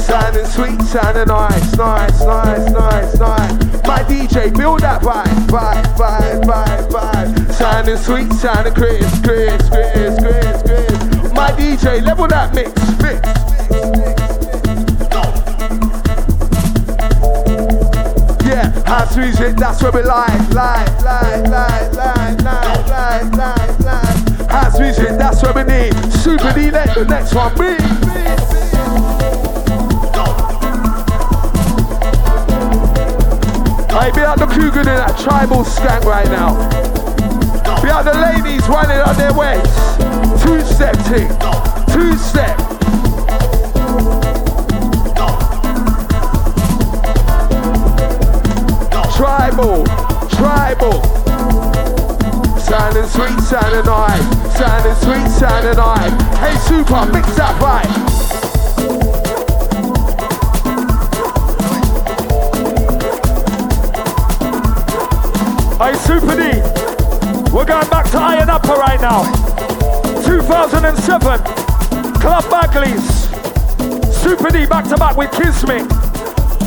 Sounding 0.09 0.45
sweet, 0.45 0.81
sounding 0.87 1.27
nice, 1.27 1.77
nice, 1.77 2.19
nice, 2.21 2.71
nice, 2.71 3.19
nice. 3.19 3.53
My 3.85 3.99
DJ, 4.09 4.51
build 4.57 4.79
that 4.79 5.03
vibe, 5.03 5.27
vibe, 5.45 5.85
vibe, 5.95 6.43
vibe, 6.45 6.89
vibe. 6.89 7.53
Sounding 7.53 7.95
sweet, 7.95 8.33
sounding 8.33 8.73
crisp, 8.73 9.23
crisp, 9.23 9.71
crisp, 9.71 10.19
crisp, 10.23 10.65
crisp. 10.65 11.33
My 11.35 11.51
DJ, 11.51 12.03
level 12.03 12.25
that 12.25 12.55
mix, 12.55 12.73
mix. 13.03 13.21
Yeah, 18.47 18.71
house 18.87 19.15
music, 19.15 19.57
that's 19.57 19.83
what 19.83 19.93
we 19.93 20.01
like, 20.01 20.49
like, 20.49 21.01
like, 21.03 21.47
like, 21.49 21.93
like, 21.93 22.41
like, 22.41 22.87
like, 22.87 23.37
like, 23.37 23.79
like. 23.79 24.49
House 24.49 24.79
music, 24.79 25.09
that's 25.19 25.43
what 25.43 25.53
we 25.53 25.63
need. 25.65 25.93
Super 26.11 26.51
D, 26.53 26.71
let 26.71 26.95
the 26.95 27.05
next 27.05 27.35
one 27.35 27.53
be. 27.55 28.68
Hey, 33.89 34.11
be 34.11 34.21
out 34.21 34.37
the 34.37 34.45
cougar 34.45 34.81
in 34.81 34.85
that 34.85 35.17
tribal 35.17 35.63
skank 35.63 36.05
right 36.05 36.27
now. 36.27 36.53
Be 37.81 37.89
out 37.89 38.05
the 38.05 38.13
ladies 38.13 38.67
running 38.69 39.01
on 39.01 39.17
their 39.17 39.33
waist. 39.33 39.97
Two 40.43 40.61
step 40.61 40.95
two 41.89 42.15
step. 42.15 42.57
Tribal, 49.17 49.83
tribal. 50.29 51.01
Sounding 52.59 53.07
sweet, 53.09 53.39
sounding 53.41 53.85
nice. 53.85 54.55
Sounding 54.55 54.95
sweet, 55.01 55.27
sounding 55.31 55.77
nice. 55.77 56.37
Hey, 56.37 56.55
super, 56.67 57.05
mix 57.11 57.35
that 57.35 57.59
right. 57.59 58.08
Super 65.95 66.35
D. 66.35 66.61
We're 67.51 67.65
going 67.65 67.89
back 67.89 68.09
to 68.11 68.17
Iron 68.17 68.49
Upper 68.49 68.73
right 68.73 68.99
now. 69.01 69.23
2007. 70.23 71.43
Club 72.21 72.49
Bagley's. 72.49 73.29
Super 74.15 74.49
D 74.49 74.65
back 74.65 74.87
to 74.89 74.97
back 74.97 75.15
with 75.17 75.31
Kiss 75.31 75.65
Me. 75.67 75.79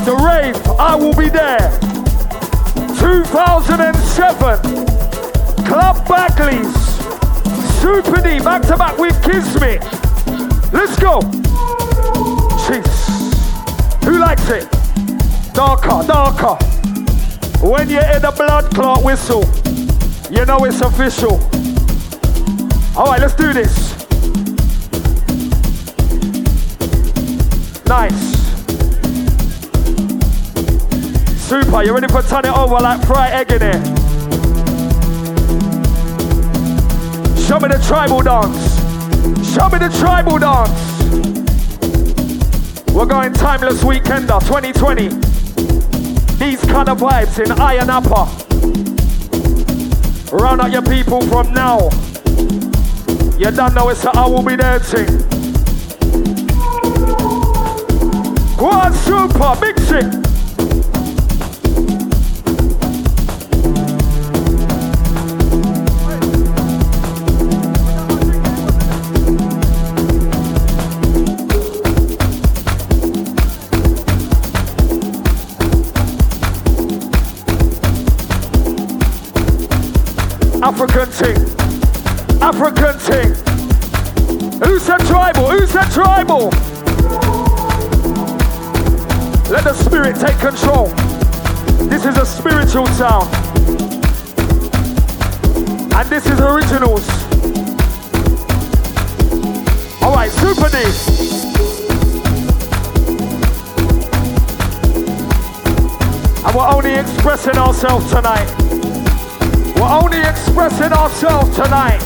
The 0.03 0.15
rave, 0.15 0.57
I 0.79 0.95
will 0.95 1.13
be 1.13 1.29
there. 1.29 1.71
2007. 2.99 4.59
Club 5.65 6.07
Bagley's. 6.07 6.73
Super 7.79 8.21
D 8.21 8.39
back 8.39 8.63
to 8.63 8.75
back 8.77 8.97
with 8.97 9.15
Kiss 9.23 9.59
Me. 9.61 9.77
Let's 10.71 10.97
go. 10.99 11.21
Jeez. 12.65 14.03
Who 14.03 14.17
likes 14.19 14.49
it? 14.49 14.67
Darker, 15.53 16.03
darker. 16.07 16.72
When 17.63 17.89
you 17.89 18.01
hear 18.01 18.19
the 18.19 18.31
blood 18.35 18.75
clot 18.75 19.05
whistle, 19.05 19.45
you 20.29 20.45
know 20.45 20.65
it's 20.65 20.81
official. 20.81 21.39
All 22.97 23.05
right, 23.05 23.21
let's 23.21 23.35
do 23.35 23.53
this. 23.53 23.93
Nice. 27.87 28.33
Super, 31.47 31.83
you 31.83 31.93
ready 31.93 32.09
for 32.09 32.21
turn 32.23 32.43
it 32.43 32.51
over 32.51 32.75
like 32.81 33.01
fried 33.07 33.31
egg 33.31 33.51
in 33.53 33.61
here? 33.61 33.81
Show 37.47 37.61
me 37.61 37.69
the 37.69 37.81
tribal 37.87 38.21
dance. 38.21 38.75
Show 39.55 39.69
me 39.69 39.79
the 39.79 39.87
tribal 39.99 40.37
dance. 40.37 40.69
We're 42.93 43.05
going 43.05 43.31
timeless 43.31 43.85
weekender 43.85 44.41
2020. 44.41 45.22
Kind 46.73 46.89
of 46.89 46.97
vibes 46.97 47.37
in 47.39 47.51
Iron 47.61 47.91
Upper. 47.91 48.25
Round 50.35 50.59
up 50.59 50.71
your 50.71 50.81
people 50.81 51.21
from 51.21 51.53
now. 51.53 51.91
You 53.37 53.51
don't 53.51 53.75
know 53.75 53.89
it's 53.89 54.03
a 54.05 54.09
I 54.09 54.25
will 54.25 54.41
be 54.41 54.55
dancing. 54.57 55.05
Go 58.57 58.71
on, 58.71 58.91
super, 58.91 59.55
mix 59.61 59.91
it. 59.91 60.22
African 80.83 81.11
thing. 81.13 82.41
African 82.41 82.99
thing. 82.99 83.29
Who 84.67 84.79
said 84.79 84.99
tribal? 85.07 85.49
Who 85.49 85.65
said 85.65 85.89
tribal? 85.91 86.49
Let 89.49 89.63
the 89.63 89.73
spirit 89.73 90.17
take 90.17 90.37
control. 90.39 90.87
This 91.87 92.03
is 92.03 92.17
a 92.17 92.25
spiritual 92.25 92.85
sound. 92.87 93.33
And 95.93 96.09
this 96.09 96.25
is 96.25 96.41
originals. 96.41 97.07
Alright, 100.03 100.31
Super 100.31 100.67
D. 100.67 100.83
And 106.45 106.53
we're 106.53 106.67
only 106.67 106.95
expressing 106.95 107.57
ourselves 107.57 108.11
tonight. 108.11 108.62
We're 109.83 109.99
only 110.01 110.19
expressing 110.19 110.93
ourselves 110.93 111.53
tonight. 111.57 111.99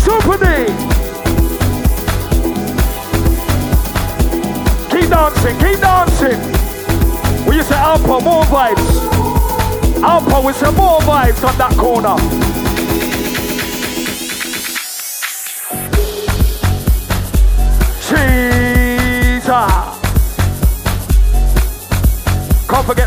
Super 0.00 0.38
D. 0.38 0.64
Keep 4.88 5.10
dancing, 5.10 5.58
keep 5.58 5.80
dancing. 5.80 6.40
We 7.46 7.56
used 7.56 7.68
to 7.68 7.76
Alpha, 7.76 8.24
more 8.24 8.44
vibes. 8.44 10.02
Alpha 10.02 10.40
with 10.40 10.56
some 10.56 10.76
more 10.76 10.98
vibes 11.00 11.46
on 11.46 11.58
that 11.58 11.76
corner. 11.76 12.45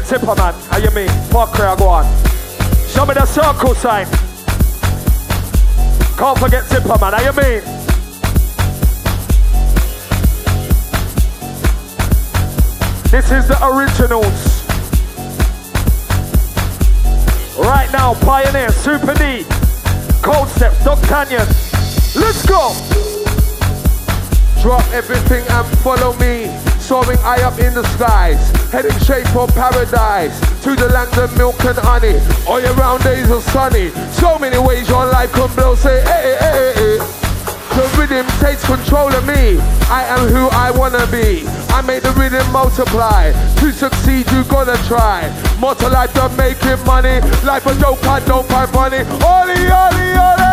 Can't 0.09 0.21
Tipper, 0.21 0.35
man. 0.35 0.53
How 0.71 0.77
you 0.77 0.89
mean? 0.89 1.09
Park 1.29 1.51
crowd, 1.51 1.77
go 1.77 1.87
on. 1.87 2.03
Show 2.87 3.05
me 3.05 3.13
the 3.13 3.25
circle 3.27 3.75
sign. 3.75 4.07
Can't 6.17 6.39
forget 6.39 6.65
Tipper, 6.67 6.97
man. 6.99 7.13
How 7.13 7.21
you 7.21 7.33
mean? 7.33 7.61
This 13.11 13.31
is 13.31 13.47
the 13.47 13.59
originals. 13.61 14.65
Right 17.59 17.91
now, 17.91 18.15
Pioneer, 18.15 18.71
Super 18.71 19.13
D, 19.13 19.45
Cold 20.23 20.47
Steps, 20.47 20.83
Dog 20.83 21.03
Canyon. 21.03 21.45
Let's 22.15 22.43
go! 22.47 22.73
Drop 24.63 24.85
everything 24.91 25.45
and 25.47 25.67
follow 25.79 26.13
me. 26.17 26.68
Soaring 26.89 27.19
high 27.19 27.43
up 27.43 27.59
in 27.59 27.75
the 27.75 27.85
skies. 27.93 28.41
Heading 28.71 28.97
straight 28.97 29.27
for 29.27 29.45
paradise. 29.45 30.33
To 30.63 30.75
the 30.75 30.89
land 30.89 31.15
of 31.19 31.29
milk 31.37 31.63
and 31.63 31.77
honey. 31.77 32.17
All 32.49 32.59
year 32.59 32.73
round 32.73 33.03
days 33.03 33.29
are 33.29 33.41
sunny. 33.53 33.91
So 34.17 34.39
many 34.39 34.57
ways 34.57 34.89
your 34.89 35.05
life 35.05 35.31
can 35.31 35.53
blow. 35.53 35.75
Say, 35.75 36.01
hey, 36.01 36.35
hey, 36.41 36.49
hey, 36.49 36.73
hey. 36.73 36.97
The 37.77 37.85
rhythm 37.93 38.25
takes 38.41 38.65
control 38.65 39.13
of 39.13 39.21
me. 39.27 39.61
I 39.85 40.01
am 40.17 40.33
who 40.33 40.49
I 40.49 40.71
wanna 40.71 41.05
be. 41.13 41.45
I 41.69 41.81
make 41.85 42.01
the 42.01 42.11
rhythm 42.13 42.51
multiply. 42.51 43.33
To 43.61 43.71
succeed, 43.71 44.25
you 44.31 44.43
gotta 44.45 44.73
try. 44.87 45.29
More 45.59 45.75
to 45.75 45.89
life 45.89 46.11
than 46.13 46.35
making 46.37 46.83
money. 46.87 47.21
Life 47.45 47.67
a 47.67 47.75
joke, 47.77 48.03
I 48.05 48.19
don't 48.25 48.47
find 48.49 48.69
funny. 48.71 49.05
Oli, 49.21 49.61
oli, 49.69 50.17
oli. 50.17 50.48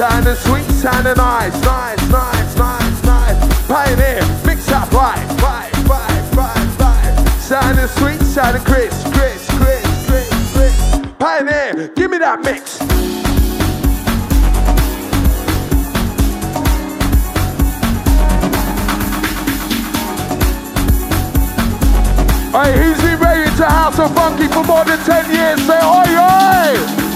Sounding 0.00 0.34
sweet, 0.34 0.64
sounding 0.80 1.14
nice, 1.18 1.52
nice, 1.60 2.08
nice, 2.08 2.56
nice, 2.56 3.04
nice. 3.04 3.66
Pioneer, 3.68 4.22
mix 4.46 4.66
up, 4.72 4.88
vibe, 4.88 5.28
vibe, 5.36 5.70
vibe, 5.84 6.30
vibe, 6.30 6.68
vibe. 6.78 7.28
Sounding 7.38 7.86
sweet, 7.86 8.22
sounding 8.22 8.64
crisp, 8.64 9.12
crisp, 9.12 9.52
crisp, 9.58 10.08
crisp, 10.08 10.54
crisp. 10.54 11.18
Pioneer, 11.18 11.88
give 11.88 12.10
me 12.10 12.16
that 12.16 12.40
mix. 12.42 12.78
Hey, 22.54 22.72
who's 22.78 23.02
been 23.02 23.20
raving 23.20 23.54
to 23.58 23.66
House 23.66 23.98
of 23.98 24.14
Funky 24.14 24.48
for 24.48 24.64
more 24.64 24.82
than 24.86 24.98
10 25.00 25.30
years? 25.30 25.60
Say 25.66 25.78
oi, 25.78 26.16
oi! 26.16 27.09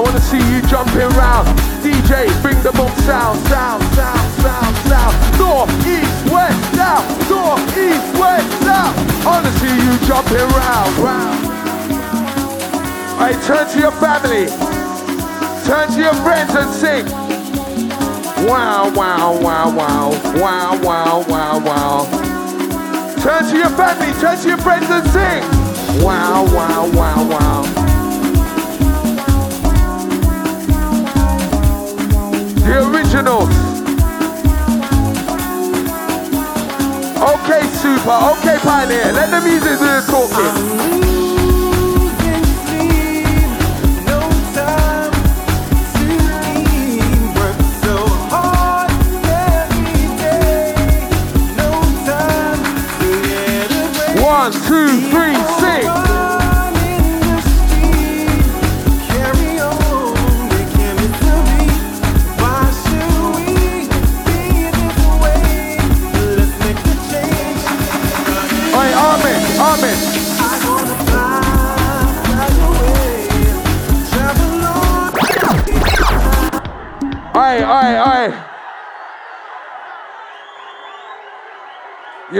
Wanna 0.00 0.20
see 0.20 0.40
you 0.50 0.62
jumping 0.62 1.08
round. 1.20 1.46
DJ, 1.84 2.26
bring 2.40 2.56
the 2.62 2.72
boom 2.72 2.90
sound, 3.04 3.38
sound, 3.48 3.82
sound, 3.92 4.24
sound, 4.40 4.76
sound. 4.88 5.14
North, 5.38 5.68
east, 5.86 6.32
west, 6.32 6.58
south. 6.74 7.04
North, 7.28 7.60
east, 7.76 8.18
west, 8.18 8.48
south. 8.64 8.96
I 9.24 9.28
wanna 9.28 9.52
see 9.60 9.74
you 9.84 9.92
jumping 10.08 10.48
round, 10.56 10.92
round. 10.98 11.38
Alright, 13.20 13.40
turn 13.44 13.68
to 13.68 13.78
your 13.78 13.92
family. 13.92 14.46
Turn 15.66 15.88
to 15.92 16.00
your 16.00 16.14
friends 16.24 16.54
and 16.54 16.70
sing. 16.72 17.06
Wow, 18.48 18.90
wow, 18.94 19.38
wow, 19.40 19.70
wow, 19.76 20.10
wow, 20.34 20.80
wow, 20.82 21.24
wow, 21.28 21.58
wow. 21.60 22.32
Turn 23.22 23.44
to 23.50 23.56
your 23.56 23.70
family, 23.70 24.12
turn 24.20 24.36
to 24.38 24.48
your 24.48 24.58
friends 24.58 24.86
and 24.90 25.06
sing. 25.10 26.02
Wow, 26.02 26.44
wow, 26.46 26.90
wow, 26.92 27.28
wow. 27.28 27.81
The 32.72 32.78
original. 32.88 33.42
Okay, 37.20 37.68
super. 37.76 38.16
Okay, 38.32 38.58
pioneer. 38.62 39.12
Let 39.12 39.30
the 39.30 39.46
music 39.46 39.78
do 39.78 39.84
the 39.84 40.00
talking. 40.08 41.61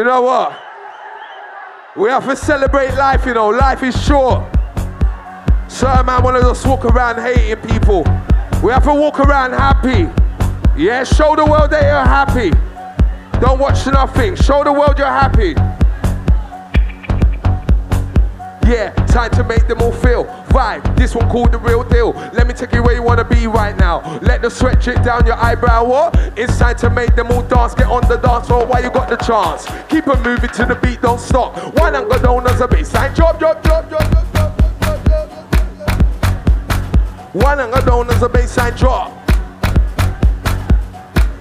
You 0.03 0.09
know 0.09 0.23
what? 0.23 0.59
We 1.97 2.09
have 2.09 2.27
to 2.27 2.35
celebrate 2.35 2.93
life, 2.97 3.25
you 3.25 3.35
know. 3.35 3.51
Life 3.51 3.85
is 3.85 3.95
short. 4.05 4.43
Certain 5.69 6.07
man 6.07 6.25
wanna 6.25 6.41
just 6.41 6.67
walk 6.67 6.85
around 6.87 7.23
hating 7.23 7.63
people. 7.71 8.03
We 8.65 8.73
have 8.73 8.83
to 8.83 8.95
walk 8.95 9.21
around 9.21 9.53
happy. 9.53 10.11
Yeah, 10.77 11.05
show 11.05 11.37
the 11.37 11.47
world 11.47 11.71
that 11.71 11.85
you're 11.85 12.05
happy. 12.05 12.51
Don't 13.39 13.61
watch 13.61 13.87
nothing. 13.87 14.35
Show 14.35 14.65
the 14.65 14.73
world 14.73 14.99
you're 14.99 15.07
happy. 15.07 15.55
Yeah, 18.69 18.91
time 19.07 19.31
to 19.31 19.45
make 19.45 19.69
them 19.69 19.83
all 19.83 19.93
feel 19.93 20.25
vibe. 20.53 20.97
This 20.97 21.15
one 21.15 21.29
called 21.29 21.53
the 21.53 21.59
real 21.59 21.83
deal. 21.83 22.13
Let 22.33 22.47
me 22.47 22.55
take 22.55 22.73
you 22.73 22.83
where 22.83 22.95
you 22.95 23.03
wanna 23.03 23.25
be 23.25 23.47
right 23.47 23.77
now. 23.77 24.19
Let 24.21 24.43
the 24.43 24.51
sweat 24.51 24.81
drip 24.81 25.03
down 25.03 25.27
your 25.27 25.37
eyebrow. 25.37 25.85
What? 25.85 26.15
It's 26.37 26.59
time 26.59 26.77
to 26.77 26.91
make 26.91 27.17
them 27.17 27.33
all 27.33 27.43
dance. 27.43 27.75
Get 27.75 27.87
on 27.87 28.07
the 28.09 28.17
dance 28.19 28.47
floor 28.47 28.67
while 28.67 28.83
you 28.83 28.91
got 28.91 29.09
the 29.09 29.17
chance. 29.17 29.67
Keep 29.89 30.07
it 30.09 30.21
moving 30.21 30.51
to 30.51 30.65
the 30.67 30.75
beat, 30.77 31.01
don't 31.01 31.19
stop. 31.19 31.57
One 31.79 31.95
and 31.95 32.09
go 32.09 32.19
down 32.19 32.47
as 32.47 32.61
a 32.61 32.69
baseline. 32.69 33.15
Drop, 33.15 33.39
drop, 33.39 33.63
drop, 33.63 33.89
drop, 33.89 34.11
drop, 34.11 34.29
drop, 34.33 34.59
drop, 34.81 35.05
drop. 35.05 35.33
One 37.35 37.61
and 37.61 37.73
go 37.73 37.81
down 37.85 38.11
as 38.11 38.23
a 38.23 38.29
baseline 38.29 38.79
drop. 38.79 39.19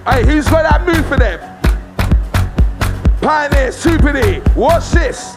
Hey, 0.06 0.24
who's 0.26 0.48
got 0.48 0.62
that 0.64 0.84
move 0.86 1.06
for 1.06 1.16
them? 1.16 1.38
Pioneer, 3.20 3.70
Super 3.70 4.12
D, 4.12 4.42
watch 4.56 4.90
this. 4.90 5.36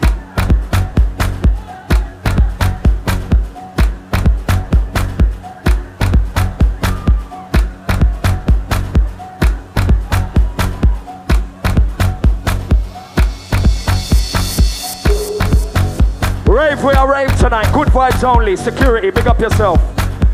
Rave, 16.65 16.84
we 16.84 16.93
are 16.93 17.12
rave 17.12 17.38
tonight. 17.38 17.71
Good 17.73 17.89
vibes 17.89 18.23
only. 18.23 18.56
Security, 18.56 19.12
big 19.12 19.28
up 19.28 19.39
yourself. 19.39 19.80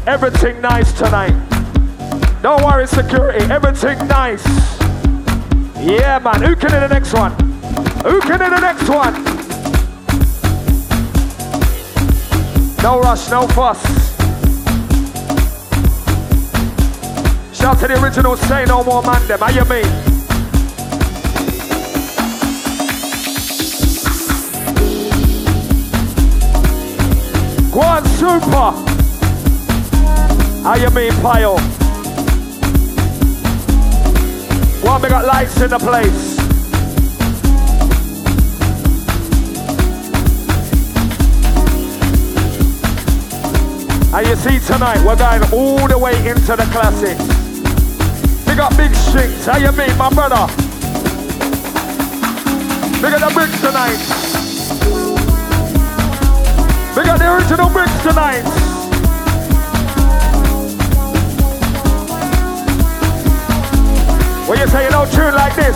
Everything 0.08 0.62
nice 0.62 0.94
tonight. 0.94 1.34
Don't 2.42 2.64
worry, 2.64 2.88
security. 2.88 3.44
Everything 3.52 3.98
nice. 4.08 4.46
Yeah, 5.78 6.20
man. 6.24 6.42
Who 6.42 6.56
can 6.56 6.74
in 6.74 6.80
the 6.80 6.88
next 6.88 7.14
one? 7.14 7.34
Who 8.06 8.22
can 8.22 8.42
in 8.42 8.50
the 8.50 8.62
next 8.62 8.88
one? 8.88 9.14
No 12.82 13.02
rush, 13.02 13.30
no 13.30 13.46
fuss. 13.50 13.82
Shout 17.54 17.78
to 17.80 17.88
the 17.90 18.02
original, 18.02 18.38
say 18.38 18.64
no 18.66 18.86
more 18.86 19.04
man 19.04 19.28
them. 19.28 19.40
How 19.40 19.50
you 19.50 19.66
mean? 19.66 20.11
Go 27.72 27.80
on, 27.80 28.06
super. 28.06 28.72
How 30.62 30.76
you 30.76 30.90
mean, 30.90 31.14
Pio? 31.22 31.56
One, 34.86 35.02
we 35.02 35.08
got 35.08 35.26
lights 35.26 35.62
in 35.62 35.70
the 35.70 35.80
place. 35.80 36.38
And 44.14 44.28
you 44.28 44.36
see 44.36 44.60
tonight, 44.68 45.02
we're 45.06 45.16
going 45.16 45.42
all 45.54 45.88
the 45.88 45.98
way 45.98 46.18
into 46.28 46.58
the 46.58 46.68
classics. 46.74 47.26
We 48.46 48.56
got 48.56 48.76
big 48.76 48.94
strings. 48.94 49.46
How 49.46 49.58
you 49.58 49.72
mean, 49.72 49.98
my 49.98 50.10
brother? 50.10 50.46
We 53.02 53.10
got 53.10 53.22
the 53.26 53.34
bricks 53.34 53.62
tonight. 53.62 54.31
We 57.02 57.08
got 57.08 57.18
the 57.18 57.34
original 57.34 57.68
bricks 57.68 58.00
tonight. 58.04 58.44
When 64.48 64.60
you 64.60 64.68
say 64.68 64.86
you 64.86 64.92
don't 64.92 65.12
tune 65.12 65.34
like 65.34 65.56
this, 65.56 65.76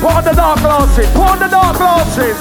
put 0.00 0.10
on 0.10 0.24
the 0.24 0.32
dark 0.32 0.60
glasses, 0.60 1.06
put 1.10 1.32
on 1.32 1.38
the 1.38 1.48
dark 1.48 1.76
glasses. 1.76 2.38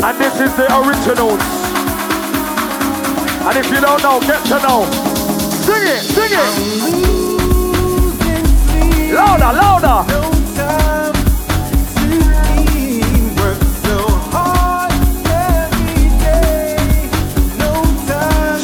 And 0.00 0.16
this 0.16 0.40
is 0.40 0.54
the 0.54 0.68
originals. 0.78 1.42
And 3.48 3.58
if 3.58 3.68
you 3.68 3.80
don't 3.80 4.00
know, 4.00 4.20
get 4.20 4.44
to 4.46 4.62
know. 4.62 4.84
Sing 5.66 5.82
it, 5.82 6.02
sing 6.04 7.02
it. 7.02 7.07
Louder, 9.18 9.52
louder. 9.52 9.98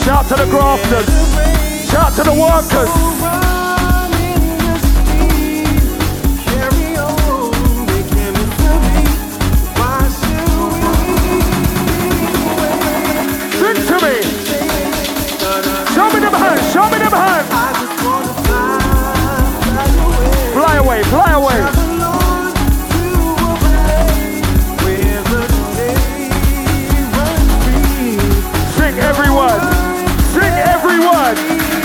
Shout 0.04 0.28
to 0.28 0.34
the 0.36 0.46
grafters. 0.48 1.90
Shout 1.90 2.12
to 2.14 2.22
the 2.22 2.32
workers. 2.32 3.23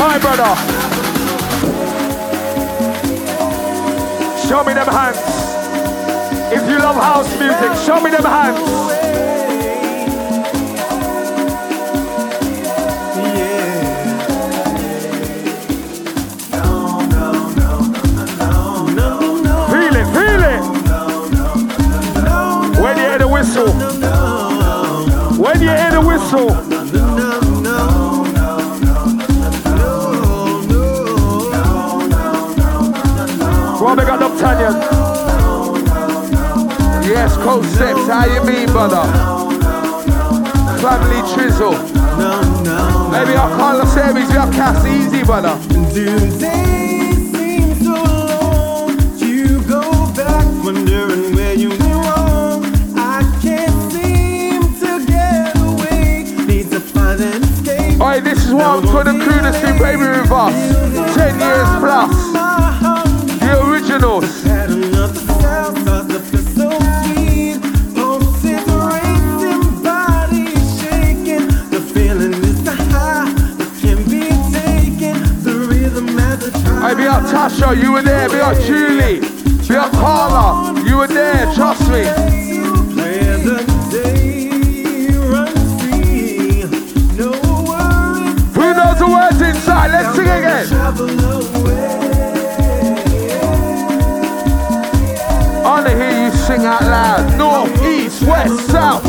my 0.09 0.17
brother. 0.17 0.55
Show 4.47 4.63
me 4.63 4.73
them 4.73 4.87
hands. 4.87 5.19
If 6.51 6.67
you 6.67 6.79
love 6.79 6.95
house 6.95 7.29
music, 7.37 7.71
show 7.85 8.01
me 8.01 8.09
them 8.09 8.23
hands. 8.23 8.57
Feel 19.69 19.95
it, 20.01 20.07
feel 20.15 20.43
it. 20.53 20.61
When 22.81 22.97
you 22.97 23.03
hear 23.03 23.19
the 23.19 23.27
whistle, 23.27 23.71
when 25.37 25.61
you 25.61 25.69
hear 25.69 25.91
the 25.91 26.01
whistle. 26.01 26.68
Well, 33.89 33.97
we 33.97 34.03
got 34.03 34.19
D'Artagnan. 34.19 34.81
Yes, 37.09 37.35
concepts, 37.37 38.05
how 38.05 38.25
you 38.27 38.43
mean, 38.45 38.67
brother? 38.67 39.01
Family 40.77 41.21
Trizzle. 41.33 41.73
Maybe 43.11 43.35
our 43.35 43.49
Carlos 43.57 43.97
Aries, 43.97 44.27
we 44.27 44.35
have 44.35 44.53
Cass 44.53 44.85
Easy, 44.85 45.23
brother. 45.23 45.57
Do 45.91 46.05
they 46.37 47.13
seem 47.33 47.73
so 47.83 47.95
long? 47.95 48.91
You 49.17 49.59
go 49.63 49.81
back 50.13 50.45
wondering 50.63 51.33
where 51.35 51.55
you 51.55 51.69
belong. 51.69 52.65
I 52.95 53.23
can't 53.41 53.91
seem 53.91 54.61
to 54.81 55.03
get 55.07 55.57
away. 55.57 56.25
Need 56.45 56.69
to 56.69 56.79
find 56.79 57.19
an 57.19 57.41
escape. 57.41 57.99
Alright, 57.99 58.23
this 58.23 58.45
is 58.45 58.53
one 58.53 58.85
for 58.85 59.03
the 59.03 59.13
crew 59.13 59.41
that's 59.41 59.59
been 59.59 59.81
raving 59.81 60.11
with 60.11 60.31
us. 60.31 61.15
10 61.15 61.39
years 61.39 61.67
plus. 61.79 62.48
My 63.99 64.07
heart 64.07 64.23
The 64.43 64.87
enough 64.87 65.11
of 65.11 65.41
sound, 65.41 65.77
starts 65.79 66.07
to 66.13 66.19
feel 66.19 66.45
so 66.55 66.69
sweet. 67.03 67.59
Pulses 67.95 68.65
racing, 68.87 69.83
body 69.83 70.45
shaking. 70.79 71.47
The 71.69 71.81
feeling 71.93 72.33
is 72.33 72.63
the 72.63 72.71
high 72.71 73.31
that 73.59 73.71
can 73.81 73.97
be 74.05 74.23
taken. 74.55 75.15
The 75.43 75.53
rhythm 75.67 76.07
as 76.17 76.47
it 76.47 76.53
Hey, 76.81 76.95
be 76.95 77.07
up 77.07 77.23
Tasha, 77.23 77.75
you 77.81 77.91
were 77.91 78.01
there. 78.01 78.29
Be 78.29 78.39
up 78.39 78.57
Julie. 78.61 79.19
Be 79.67 79.75
up 79.75 79.91
Carla, 79.91 80.79
you 80.87 80.97
were 80.97 81.07
there. 81.07 81.53
Trust 81.53 81.81
me. 81.89 82.03
Play 82.93 83.19
the 83.43 83.57
day, 83.91 85.09
run 85.17 85.53
free. 85.77 86.63
No 87.17 87.31
worries, 87.67 88.55
Who 88.55 88.73
knows 88.73 88.97
the 88.97 89.07
words 89.07 89.41
inside? 89.41 89.91
Let's 89.91 90.15
sing 90.15 90.29
again. 90.29 92.08
I 95.69 95.71
wanna 95.71 95.91
hear 95.91 96.25
you 96.25 96.31
sing 96.31 96.65
out 96.65 96.81
loud. 96.81 97.37
North, 97.37 97.83
east, 97.83 98.23
west, 98.23 98.71
south. 98.71 99.05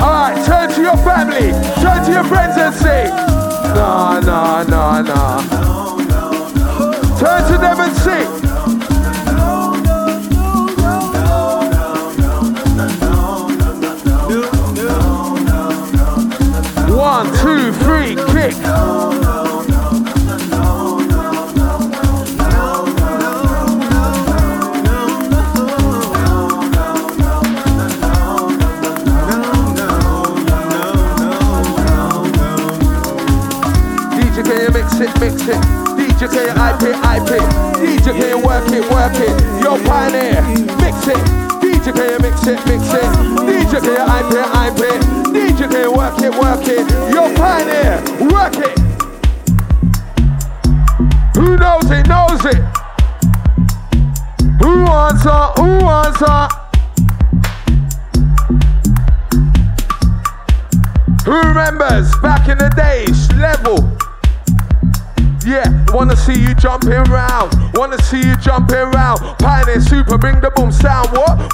Alright, 0.00 0.46
turn 0.46 0.70
to 0.70 0.82
your 0.82 0.96
family. 0.98 1.50
Turn 1.82 2.04
to 2.04 2.12
your 2.12 2.22
friends 2.22 2.56
and 2.56 2.72
say, 2.72 3.08
nah, 3.74 4.20
nah, 4.20 4.62
nah, 4.62 5.02
nah. 5.02 5.40
Turn 7.18 7.42
to 7.50 7.58
them 7.58 7.80
and 7.80 7.96
sing. 7.96 8.27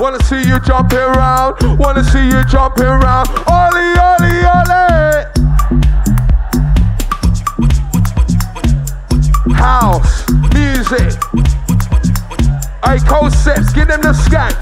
Wanna 0.00 0.22
see 0.24 0.42
you 0.42 0.58
jumping 0.60 0.98
round. 0.98 1.78
Wanna 1.78 2.02
see 2.02 2.26
you 2.26 2.44
jumping 2.46 2.84
round. 2.84 3.28
Ollie, 3.46 3.94
ollie, 3.96 4.44
ollie. 4.44 5.24
House, 9.54 10.28
music. 10.52 11.14
Hey, 12.84 12.98
concepts, 13.06 13.72
give 13.72 13.88
them 13.88 14.02
the 14.02 14.12
skank. 14.12 14.54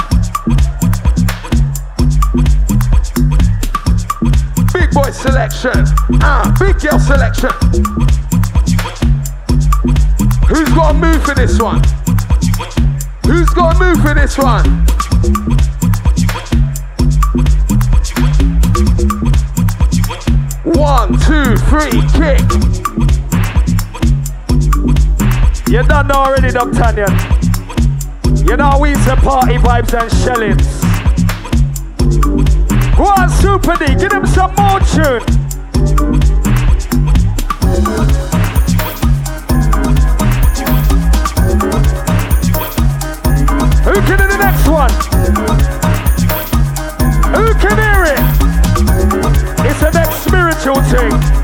Big 4.73 4.91
boy 4.93 5.11
selection. 5.11 5.87
Ah, 6.21 6.55
big 6.59 6.79
girl 6.79 6.99
selection. 6.99 7.51
Who's 10.47 10.69
got 10.75 10.91
a 10.91 10.95
move 10.95 11.23
for 11.25 11.35
this 11.35 11.59
one? 11.61 11.83
Who's 13.27 13.51
got 13.51 13.77
a 13.77 13.79
move 13.79 14.03
for 14.03 14.15
this? 14.15 14.37
One, 14.37 14.87
know 26.53 26.61
already, 26.61 26.73
D'Artagnan. 26.73 28.47
You 28.47 28.57
know 28.57 28.79
we 28.81 28.95
say 28.95 29.17
party 29.17 29.57
vibes 29.57 29.95
and 29.95 30.11
shellings. 30.23 30.67
Go 32.97 33.05
on, 33.05 33.29
Super 33.31 33.77
D, 33.77 33.95
give 33.95 34.13
him 34.13 34.27
some 34.27 34.55
more 34.57 34.81
tune. 34.81 35.23
Who 43.85 43.95
can 44.03 44.19
do 44.19 44.27
the 44.27 44.39
next 44.39 44.69
one? 44.69 44.93
Who 47.35 47.55
can 47.55 47.77
hear 47.79 48.05
it? 48.05 48.21
It's 49.67 49.81
the 49.81 49.91
next 49.93 50.17
spiritual 50.25 50.83
thing. 50.83 51.42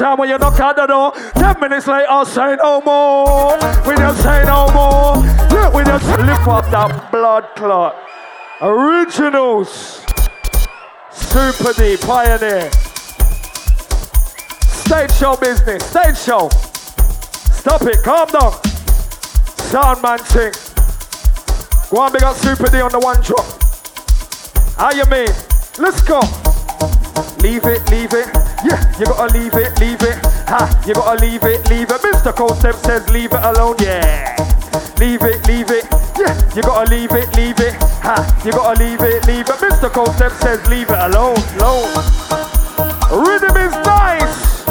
Sound 0.00 0.18
when 0.18 0.30
you 0.30 0.38
knock 0.38 0.58
at 0.58 0.76
the 0.76 0.86
door 0.86 1.12
Ten 1.34 1.60
minutes 1.60 1.86
later, 1.86 2.06
I'll 2.08 2.24
say 2.24 2.56
no 2.56 2.80
more 2.80 3.52
We 3.86 3.94
just 3.96 4.22
say 4.22 4.42
no 4.46 4.72
more 4.72 5.16
Look, 5.50 5.74
we 5.74 5.84
just 5.84 6.08
lift 6.18 6.48
up 6.48 6.64
that 6.70 7.12
blood 7.12 7.44
clot 7.54 7.94
Originals 8.62 10.02
Super 11.12 11.74
D, 11.74 11.98
Pioneer 11.98 12.70
Stage 14.72 15.12
show 15.12 15.36
business, 15.36 15.84
stage 15.84 16.16
show 16.16 16.48
Stop 17.60 17.82
it, 17.82 18.02
calm 18.02 18.26
down. 18.28 18.52
Sound 19.68 20.00
man 20.00 20.18
thing. 20.20 20.54
Go 21.90 21.98
on, 22.00 22.10
big 22.10 22.22
up 22.22 22.36
Super 22.36 22.70
D 22.70 22.80
on 22.80 22.90
the 22.90 22.98
one 22.98 23.20
drop. 23.20 23.44
How 24.78 24.92
you 24.92 25.04
mean? 25.10 25.28
Let's 25.78 26.00
go. 26.00 26.20
leave 27.42 27.66
it, 27.66 27.90
leave 27.90 28.14
it. 28.14 28.39
Yeah, 28.62 28.76
you 28.98 29.06
gotta 29.06 29.32
leave 29.32 29.54
it, 29.54 29.80
leave 29.80 30.02
it. 30.02 30.18
Ha, 30.46 30.82
you 30.86 30.92
gotta 30.92 31.20
leave 31.24 31.42
it, 31.44 31.68
leave 31.70 31.90
it. 31.90 32.00
Mr. 32.02 32.34
Cold 32.34 32.56
says 32.58 33.08
leave 33.08 33.32
it 33.32 33.40
alone, 33.42 33.76
yeah. 33.80 34.36
Leave 34.98 35.22
it, 35.22 35.46
leave 35.48 35.70
it. 35.70 35.86
Yeah, 36.18 36.36
you 36.54 36.62
gotta 36.62 36.90
leave 36.90 37.12
it, 37.12 37.34
leave 37.36 37.58
it. 37.58 37.74
Ha, 38.04 38.42
you 38.44 38.52
gotta 38.52 38.78
leave 38.78 39.00
it, 39.00 39.26
leave 39.26 39.48
it. 39.48 39.56
Mr. 39.64 39.90
Cold 39.90 40.12
says 40.16 40.66
leave 40.68 40.90
it 40.90 40.98
alone, 40.98 41.40
alone. 41.56 41.88
Rhythm 43.10 43.56
is 43.56 43.72
nice. 43.86 44.66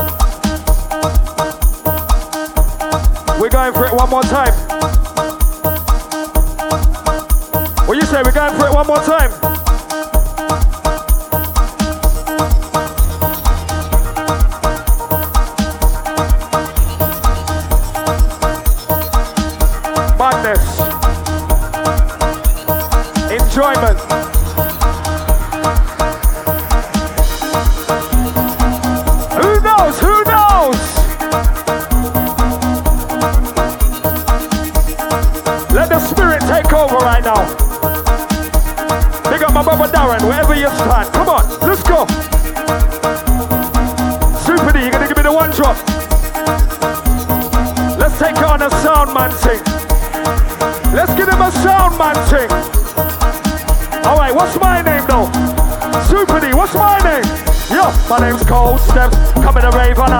We're 3.39 3.49
going 3.49 3.73
for 3.73 3.85
it 3.87 3.93
one 3.93 4.09
more 4.09 4.23
time. 4.23 4.53
What 7.87 7.97
you 7.97 8.05
say? 8.05 8.21
We're 8.21 8.31
going 8.31 8.53
for 8.59 8.67
it 8.67 8.73
one 8.73 8.85
more 8.85 9.01
time. 9.01 9.48
Madness. 20.49 20.79
Enjoyment. 23.31 24.18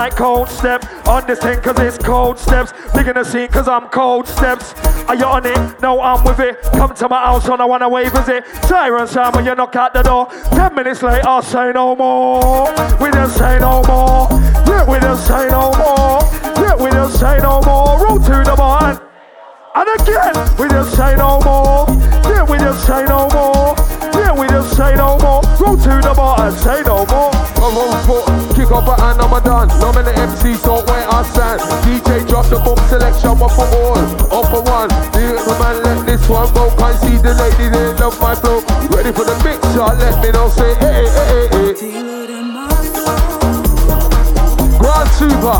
Night, 0.09 0.17
Cold 0.17 0.49
Step. 0.49 0.85
On 1.07 1.25
this 1.25 1.39
thing, 1.39 1.59
cause 1.61 1.79
it's 1.79 1.97
Cold 1.97 2.37
Steps. 2.37 2.73
Big 2.93 3.07
in 3.07 3.15
the 3.15 3.23
scene, 3.23 3.47
cause 3.47 3.67
I'm 3.67 3.87
Cold 3.89 4.27
Steps. 4.27 4.73
Are 5.07 5.15
you 5.15 5.25
on 5.25 5.45
it? 5.45 5.81
No, 5.81 6.01
I'm 6.01 6.23
with 6.23 6.39
it. 6.39 6.61
Come 6.73 6.93
to 6.95 7.09
my 7.09 7.23
house 7.23 7.47
when 7.47 7.61
I 7.61 7.65
wanna 7.65 7.89
wave, 7.89 8.13
is 8.13 8.29
it? 8.29 8.45
Siren 8.65 9.07
sound 9.07 9.35
when 9.35 9.45
you 9.45 9.55
knock 9.55 9.75
at 9.75 9.93
the 9.93 10.03
door. 10.03 10.27
Ten 10.51 10.75
minutes 10.75 11.01
late, 11.03 11.23
I'll 11.25 11.41
say 11.41 11.71
no 11.73 11.95
more. 11.95 12.69
We 13.01 13.11
just 13.11 13.37
say 13.37 13.59
no 13.59 13.83
more. 13.83 14.27
Yeah, 14.67 14.89
we 14.89 14.99
just 14.99 15.27
say 15.27 15.47
no 15.49 15.71
more. 15.73 16.19
Yeah, 16.61 16.75
we 16.75 16.89
just 16.91 17.19
say 17.19 17.37
no 17.39 17.61
more. 17.61 18.03
Roll 18.03 18.19
to 18.19 18.43
the 18.43 18.55
bar. 18.55 19.01
And 19.75 20.01
again, 20.01 20.33
we 20.59 20.67
just 20.69 20.95
say 20.95 21.15
no 21.15 21.39
more. 21.41 21.85
Yeah, 22.29 22.43
we 22.43 22.57
just 22.57 22.85
say 22.85 23.05
no 23.05 23.29
more. 23.29 23.75
Yeah, 24.13 24.33
we 24.33 24.47
just 24.47 24.75
say 24.75 24.95
no 24.95 25.17
more. 25.19 25.41
Roll 25.59 25.77
to 25.77 26.01
the 26.01 26.13
bar 26.15 26.47
and 26.47 26.57
say 26.57 26.81
no 26.83 27.05
more. 27.05 27.38
I'm 27.59 27.75
on 27.75 27.91
foot, 28.07 28.25
kick 28.55 28.71
up 28.71 28.87
a 28.87 28.95
hand, 28.99 29.21
I'm 29.21 29.33
a 29.33 29.41
done. 29.41 29.67
No 29.79 29.91
man 29.91 30.05
the 30.05 30.15
MC, 30.15 30.55
don't 30.63 30.85
wait 30.87 31.05
I 31.11 31.23
stand. 31.23 31.59
DJ 31.83 32.27
drop 32.27 32.47
the 32.47 32.57
boom 32.59 32.79
selection, 32.87 33.37
one 33.37 33.51
for 33.51 33.67
all, 33.67 33.99
all 34.31 34.45
for 34.47 34.61
one. 34.63 34.89
The 35.11 35.55
man 35.59 35.83
let 35.83 36.05
this 36.05 36.23
one 36.29 36.51
go, 36.53 36.71
can't 36.77 36.95
see 36.99 37.17
the 37.17 37.33
lady, 37.35 37.69
they 37.69 37.93
love 37.99 38.19
my 38.21 38.33
flow. 38.35 38.61
Ready 38.95 39.11
for 39.11 39.25
the 39.25 39.35
mix, 39.43 39.59
shot, 39.75 39.97
let 39.99 40.23
me 40.23 40.31
know, 40.31 40.47
say 40.49 40.73
hey, 40.75 41.05
hey, 41.05 41.47
hey, 41.47 41.47
hey. 41.51 41.73
Feel 41.75 42.09
it 42.23 42.29
in 42.29 42.47
my 42.53 42.69
soul. 42.95 44.09
Grand 44.79 45.09
Super, 45.19 45.59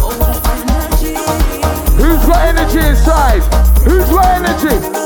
Oh, 0.00 0.16
this 0.18 0.40
energy. 0.62 1.16
Who's 2.02 2.26
got 2.26 2.40
energy 2.48 2.78
inside? 2.78 3.42
Who's 3.84 4.08
got 4.08 4.24
energy? 4.42 4.97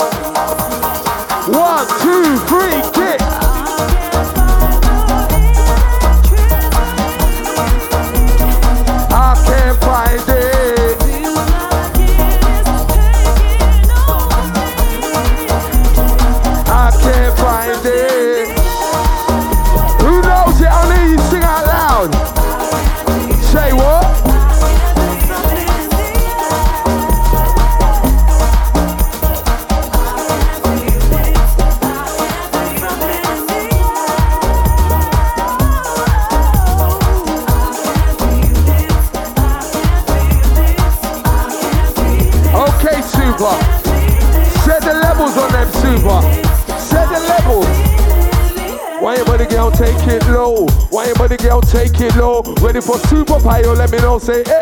Ready 52.73 52.87
for 52.87 52.99
super 53.01 53.39
pyro? 53.39 53.75
Let 53.75 53.93
me 53.93 53.99
know. 53.99 54.19
Say 54.19 54.43
hey, 54.47 54.62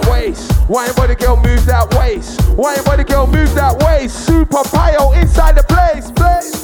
that 0.00 0.10
waist? 0.10 0.52
Why 0.68 0.86
your 0.86 0.94
body 0.94 1.14
girl 1.14 1.36
move 1.36 1.64
that 1.66 1.92
waist? 1.94 2.40
Why 2.50 2.74
your 2.74 2.84
body 2.84 3.04
girl 3.04 3.26
move 3.26 3.54
that 3.54 3.82
waist? 3.82 4.26
Super 4.26 4.62
pile 4.64 5.12
inside 5.12 5.56
the 5.56 5.64
place, 5.64 6.10
place. 6.10 6.60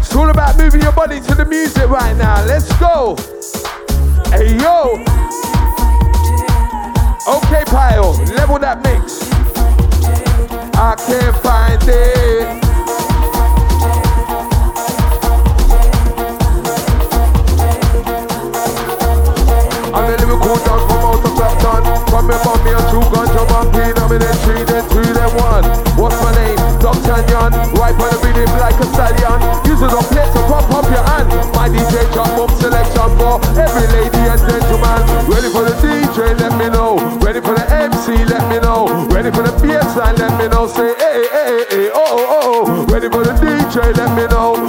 It's 0.00 0.14
all 0.14 0.30
about 0.30 0.56
moving 0.56 0.82
your 0.82 0.92
body 0.92 1.20
to 1.20 1.34
the 1.34 1.44
music 1.44 1.88
right 1.88 2.16
now. 2.16 2.44
Let's 2.44 2.68
go. 2.78 3.16
Hey 4.30 4.56
yo. 4.58 5.02
Okay, 7.26 7.64
pile, 7.66 8.12
level 8.34 8.58
that 8.58 8.82
mix. 8.82 9.30
I 10.76 10.94
can't 10.96 11.36
find 11.42 11.82
it. 11.86 12.73
From 22.14 22.30
me 22.30 22.38
bum 22.46 22.62
me 22.62 22.70
a 22.70 22.78
true 22.94 23.02
ganja 23.10 23.42
bumping. 23.50 23.90
I'm 23.98 24.12
in 24.14 24.22
then 24.22 24.38
three, 24.46 24.62
then 24.62 24.86
two, 24.86 25.02
then 25.02 25.34
one. 25.34 25.66
What's 25.98 26.14
my 26.22 26.30
name? 26.38 26.54
D'Artagnan. 26.78 27.50
Right 27.74 27.90
on 27.90 28.06
the 28.06 28.18
rhythm 28.22 28.54
like 28.62 28.78
a 28.78 28.86
stallion. 28.94 29.42
Use 29.66 29.82
it 29.82 29.90
on 29.90 30.06
plate 30.14 30.30
to 30.30 30.40
pump 30.46 30.70
up 30.70 30.86
your 30.94 31.02
hand. 31.10 31.26
My 31.58 31.66
DJ 31.66 32.06
drop 32.14 32.30
boom 32.38 32.54
selection 32.62 33.10
for 33.18 33.42
every 33.58 33.90
lady 33.90 34.22
and 34.30 34.38
gentleman. 34.46 35.02
Ready 35.26 35.50
for 35.50 35.66
the 35.66 35.74
DJ? 35.82 36.38
Let 36.38 36.54
me 36.54 36.70
know. 36.70 37.02
Ready 37.18 37.42
for 37.42 37.58
the 37.58 37.66
MC? 37.66 38.22
Let 38.30 38.46
me 38.46 38.62
know. 38.62 38.86
Ready 39.10 39.34
for 39.34 39.42
the 39.42 39.50
bassline? 39.58 40.14
Let 40.14 40.38
me 40.38 40.46
know. 40.46 40.70
Say 40.70 40.94
hey, 40.94 41.26
hey, 41.34 41.66
hey, 41.66 41.90
oh, 41.90 41.98
oh, 41.98 42.62
oh. 42.62 42.86
Ready 42.94 43.10
for 43.10 43.26
the 43.26 43.34
DJ? 43.42 43.90
Let 43.98 44.14
me 44.14 44.30
know. 44.30 44.63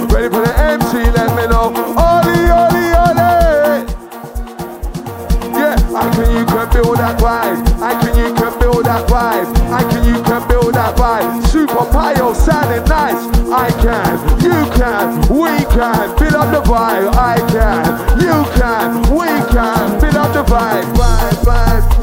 I 13.56 13.70
can, 13.80 14.20
you 14.44 14.52
can, 14.76 15.16
we 15.32 15.48
can, 15.72 16.18
fill 16.18 16.36
up 16.36 16.52
the 16.52 16.60
vibe. 16.68 17.08
I 17.16 17.40
can, 17.48 18.20
you 18.20 18.44
can, 18.52 19.00
we 19.08 19.32
can, 19.48 19.98
fill 19.98 20.18
up 20.18 20.34
the 20.34 20.44
vibe. 20.44 20.84
Vibe, 20.92 21.40
vibe. 21.40 21.96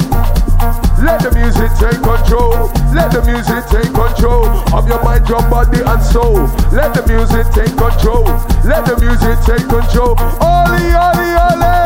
Let 1.05 1.21
the 1.21 1.31
music 1.37 1.69
take 1.77 2.01
control. 2.01 2.73
Let 2.91 3.11
the 3.11 3.21
music 3.21 3.69
take 3.69 3.93
control 3.93 4.47
of 4.73 4.87
your 4.87 5.03
mind, 5.03 5.29
your 5.29 5.47
body, 5.47 5.81
and 5.85 6.01
soul. 6.01 6.49
Let 6.73 6.95
the 6.95 7.05
music 7.05 7.45
take 7.53 7.77
control. 7.77 8.25
Let 8.65 8.87
the 8.87 8.97
music 8.97 9.37
take 9.45 9.69
control. 9.69 10.17
Oli, 10.41 10.89
oli, 10.97 11.37
oli. 11.37 11.83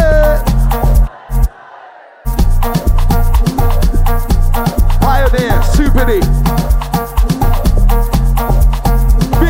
Pioneer, 5.02 5.62
Super 5.76 6.06
D. 6.06 6.47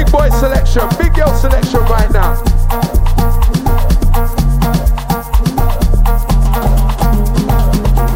Big 0.08 0.14
boy 0.14 0.30
selection, 0.30 0.88
big 0.98 1.14
girl 1.14 1.34
selection 1.36 1.82
right 1.82 2.10
now. 2.12 2.32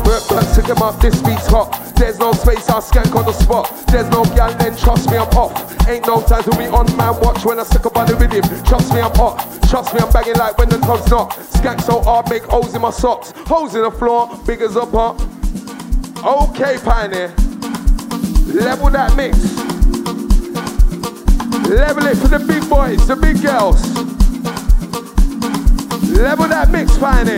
Work 0.05 0.29
back 0.29 0.55
to 0.55 0.61
them 0.61 0.81
up, 0.81 1.01
this 1.01 1.21
beat's 1.21 1.47
hot. 1.47 1.93
There's 1.97 2.17
no 2.17 2.31
space, 2.31 2.69
I'll 2.69 2.81
skank 2.81 3.13
on 3.13 3.25
the 3.25 3.33
spot. 3.33 3.69
There's 3.87 4.07
no 4.09 4.23
gal, 4.23 4.57
then 4.57 4.77
trust 4.77 5.09
me, 5.11 5.17
I'm 5.17 5.27
off. 5.35 5.51
Ain't 5.89 6.07
no 6.07 6.21
time 6.21 6.43
to 6.43 6.57
be 6.57 6.67
on 6.67 6.95
my 6.95 7.11
watch 7.11 7.43
when 7.43 7.59
I 7.59 7.63
stick 7.63 7.85
up 7.85 7.97
on 7.97 8.07
the 8.07 8.15
rhythm. 8.15 8.43
Trust 8.63 8.93
me, 8.93 9.01
I'm 9.01 9.13
hot. 9.15 9.45
Trust 9.69 9.93
me, 9.93 9.99
I'm 9.99 10.13
banging 10.13 10.35
like 10.35 10.57
when 10.57 10.69
the 10.69 10.77
tub's 10.77 11.11
not. 11.11 11.31
Skank 11.31 11.81
so 11.81 12.01
hard, 12.01 12.29
make 12.29 12.43
holes 12.43 12.73
in 12.73 12.81
my 12.81 12.91
socks. 12.91 13.33
Holes 13.35 13.75
in 13.75 13.81
the 13.81 13.91
floor, 13.91 14.29
big 14.47 14.61
as 14.61 14.77
a 14.77 14.85
pot. 14.85 15.21
Okay, 16.23 16.77
Pioneer. 16.85 17.33
Level 18.47 18.89
that 18.91 19.13
mix. 19.17 19.70
Level 21.69 22.05
it 22.05 22.17
for 22.17 22.27
the 22.27 22.43
big 22.45 22.69
boys, 22.69 23.07
the 23.07 23.15
big 23.15 23.41
girls. 23.41 23.81
Level 26.17 26.47
that 26.47 26.69
mix, 26.69 26.97
Pioneer. 26.97 27.37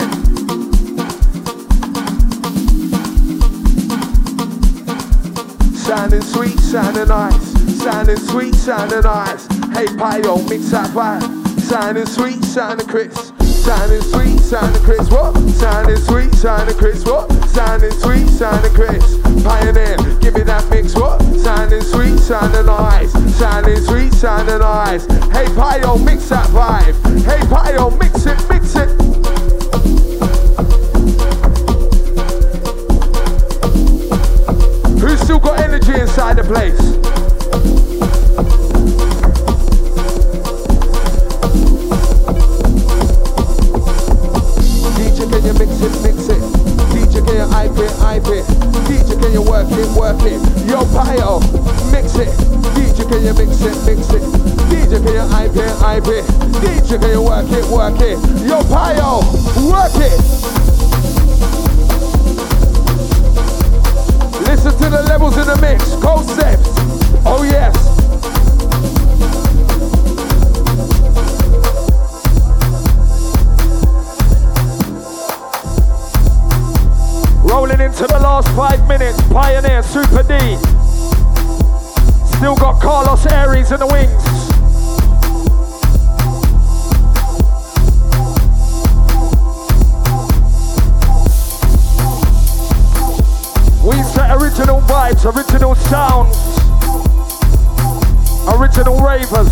Sounding 5.74 6.22
sweet, 6.22 6.58
sounding 6.58 7.08
nice. 7.08 7.82
Sounding 7.82 8.16
sweet, 8.16 8.54
sounding 8.54 9.02
nice. 9.02 9.46
Hey, 9.74 9.86
Pio, 9.96 10.38
mix 10.48 10.70
that 10.70 10.90
vibe. 10.90 11.60
Sounding 11.60 12.06
sweet, 12.06 12.42
sounding 12.44 12.86
crisp. 12.86 13.33
Sounding 13.64 14.02
sweet, 14.02 14.40
sounding 14.40 14.82
crisp. 14.82 15.10
What? 15.10 15.34
Sounding 15.48 15.96
sweet, 15.96 16.34
sounding 16.34 16.76
crisp. 16.76 17.06
What? 17.06 17.32
Sounding 17.48 17.92
sweet, 17.92 18.28
sounding 18.28 18.74
crisp. 18.74 19.22
Pioneer, 19.42 19.96
give 20.20 20.34
me 20.34 20.42
that 20.42 20.68
mix. 20.68 20.94
What? 20.94 21.22
Sounding 21.38 21.80
sweet, 21.80 22.18
sounding 22.18 22.66
nice. 22.66 23.10
Sounding 23.34 23.80
sweet, 23.80 24.12
sounding 24.12 24.58
nice. 24.58 25.06
Hey, 25.32 25.46
Pio, 25.56 25.96
mix 25.96 26.28
that 26.28 26.46
vibe. 26.48 26.94
Hey, 27.24 27.40
Pio, 27.48 27.88
mix 27.96 28.26
it, 28.26 28.38
mix 28.50 28.76
it. 28.76 28.90
Who's 35.00 35.20
still 35.20 35.38
got 35.38 35.58
energy 35.60 35.98
inside 35.98 36.36
the 36.36 36.44
place? 36.44 37.03
Work 50.04 50.22
it. 50.24 50.68
Yo, 50.68 50.84
Pio, 50.92 51.40
mix 51.90 52.16
it. 52.16 52.28
DJ, 52.76 53.08
can 53.08 53.24
you 53.24 53.32
mix 53.32 53.62
it, 53.62 53.74
mix 53.86 54.10
it? 54.12 54.20
DJ, 54.68 55.02
can 55.02 55.14
you 55.14 55.20
hype 55.20 56.06
it? 56.06 56.24
DJ, 56.60 57.00
can 57.00 57.10
you 57.10 57.22
work 57.22 57.50
it, 57.50 57.64
work 57.72 57.98
it? 58.02 58.18
Yo, 58.46 58.60
Pio, 58.68 59.24
work 59.70 59.96
it. 59.96 60.20
Listen 64.46 64.72
to 64.76 64.90
the 64.90 65.02
levels 65.08 65.38
in 65.38 65.46
the 65.46 65.58
mix. 65.62 65.94
Concepts. 66.02 66.68
Oh 67.24 67.42
yes. 67.42 67.93
Super 79.92 80.22
D. 80.22 80.38
Still 82.36 82.56
got 82.56 82.80
Carlos 82.80 83.26
Aries 83.26 83.72
in 83.72 83.80
the 83.80 83.86
wings. 83.86 84.10
We 93.84 94.02
set 94.02 94.30
original 94.36 94.80
vibes, 94.82 95.24
original 95.24 95.74
sounds, 95.74 96.36
original 98.48 99.00
ravers. 99.00 99.50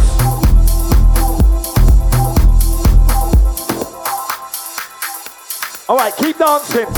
All 5.89 5.97
right, 5.97 6.15
keep 6.17 6.39
dancing. 6.39 6.92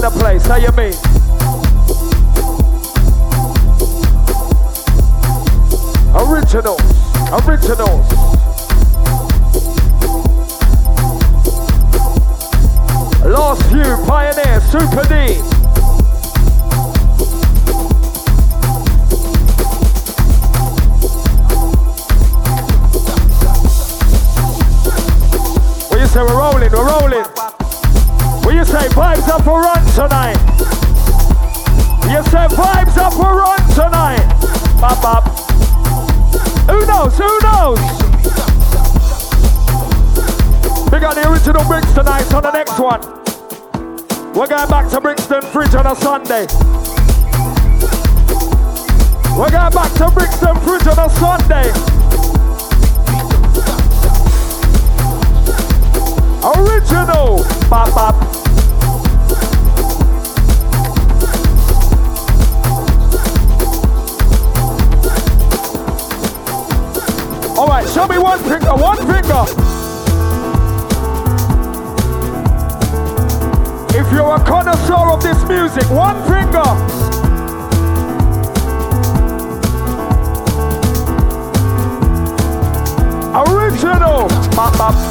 The 0.00 0.10
place. 0.10 0.46
How 0.46 0.56
you 0.56 0.72
mean? 0.72 0.94
Originals, 6.16 6.80
originals. 7.46 8.06
Last 13.26 13.62
few, 13.70 13.96
Pioneer, 14.06 14.60
Super 14.60 15.04
D. 15.04 15.36
What 25.88 26.00
you 26.00 26.06
say? 26.06 26.22
We're 26.22 26.38
rolling, 26.38 26.72
we're 26.72 26.86
rolling. 26.86 27.39
You 28.60 28.66
say? 28.66 28.88
Vibes 28.88 29.26
up 29.26 29.42
for 29.42 29.62
run 29.62 29.82
tonight. 29.94 30.36
You 32.12 32.22
say 32.28 32.44
vibes 32.52 32.96
up 32.98 33.14
for 33.14 33.34
run 33.34 33.58
tonight. 33.70 34.20
Bop, 34.78 35.00
bop. 35.00 35.24
Who 36.68 36.84
knows? 36.84 37.16
Who 37.16 37.38
knows? 37.40 37.80
We 40.92 41.00
got 41.00 41.14
the 41.14 41.26
original 41.32 41.64
bricks 41.64 41.90
tonight 41.94 42.30
on 42.34 42.42
the 42.42 42.52
next 42.52 42.78
one. 42.78 43.00
We're 44.34 44.46
going 44.46 44.68
back 44.68 44.90
to 44.90 45.00
Brixton 45.00 45.40
Fridge 45.40 45.74
on 45.74 45.86
a 45.86 45.96
Sunday. 45.96 46.46
We're 49.38 49.50
going 49.50 49.72
back 49.72 49.90
to 49.94 50.10
Brixton 50.10 50.60
Fridge 50.60 50.86
on 50.86 50.98
a 50.98 51.08
Sunday. 51.16 51.72
Original. 56.44 57.42
Bop, 57.70 57.94
bop. 57.94 58.39
Show 68.00 68.08
me 68.08 68.18
one 68.18 68.38
finger, 68.38 68.74
one 68.74 68.96
finger. 68.96 69.42
If 73.98 74.10
you're 74.12 74.36
a 74.36 74.42
connoisseur 74.42 75.12
of 75.12 75.22
this 75.22 75.42
music, 75.46 75.84
one 75.90 76.16
finger. 76.26 76.64
Original. 83.36 85.09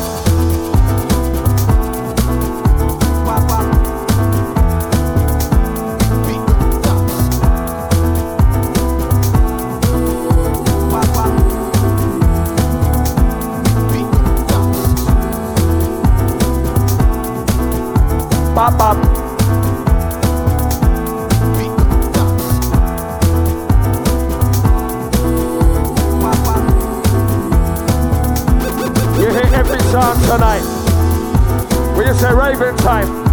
Bop. 18.77 18.97
You 29.19 29.29
hit 29.33 29.53
every 29.53 29.79
song 29.91 30.19
tonight. 30.21 30.61
Will 31.97 32.07
you 32.07 32.13
say 32.13 32.33
Raven 32.33 32.77
time? 32.77 33.28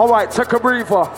All 0.00 0.08
right, 0.08 0.30
take 0.30 0.50
a 0.54 0.58
breather. 0.58 1.10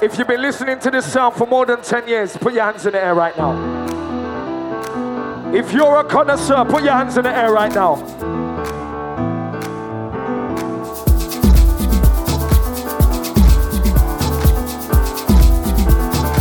If 0.00 0.16
you've 0.16 0.28
been 0.28 0.40
listening 0.40 0.78
to 0.78 0.92
this 0.92 1.12
sound 1.12 1.34
for 1.34 1.44
more 1.44 1.66
than 1.66 1.82
10 1.82 2.06
years, 2.06 2.36
put 2.36 2.54
your 2.54 2.62
hands 2.62 2.86
in 2.86 2.92
the 2.92 3.04
air 3.04 3.16
right 3.16 3.36
now. 3.36 3.52
If 5.52 5.72
you're 5.72 5.96
a 5.96 6.04
connoisseur, 6.04 6.64
put 6.66 6.84
your 6.84 6.92
hands 6.92 7.16
in 7.16 7.24
the 7.24 7.36
air 7.36 7.52
right 7.52 7.74
now. 7.74 7.96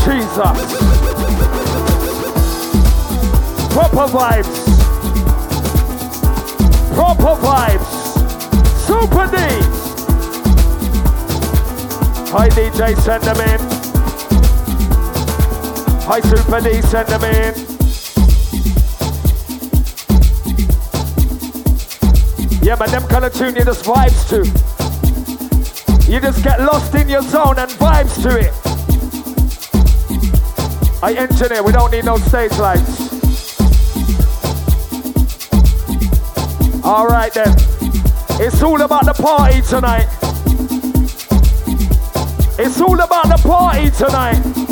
Jesus. 0.06 0.84
Proper 3.74 4.06
vibes. 4.14 4.66
Proper 6.94 7.36
vibes. 7.42 7.90
Super 8.86 9.26
D. 9.36 9.83
Hi 12.36 12.50
DJ, 12.50 12.98
send 13.00 13.24
them 13.24 13.38
in. 13.42 13.60
Hi 16.08 16.20
Super 16.20 16.62
D, 16.62 16.82
send 16.82 17.08
them 17.08 17.24
in. 17.26 17.54
Yeah, 22.64 22.76
man, 22.80 22.90
them 22.90 23.08
kind 23.08 23.26
of 23.26 23.36
tune 23.36 23.56
you 23.56 23.64
just 23.64 23.86
vibes 23.86 24.28
to. 24.30 26.12
You 26.12 26.20
just 26.20 26.44
get 26.44 26.60
lost 26.60 26.96
in 26.96 27.08
your 27.08 27.22
zone 27.22 27.60
and 27.60 27.70
vibes 27.70 28.20
to 28.24 28.40
it. 28.40 28.54
I 31.04 31.14
engineer, 31.14 31.62
we 31.62 31.72
don't 31.72 31.92
need 31.92 32.06
no 32.06 32.18
stage 32.18 32.58
lights. 32.58 33.14
All 36.84 37.06
right 37.06 37.32
then. 37.32 37.56
It's 38.42 38.64
all 38.64 38.82
about 38.82 39.06
the 39.06 39.14
party 39.14 39.62
tonight. 39.62 40.23
It's 42.60 42.80
all 42.80 43.00
about 43.00 43.24
the 43.30 43.48
party 43.48 43.90
tonight. 43.90 44.63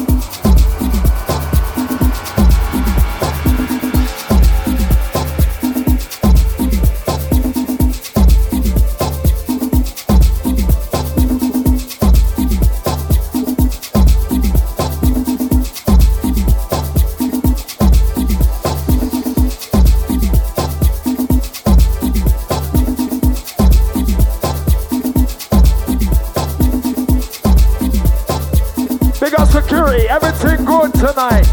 Tonight. 31.02 31.46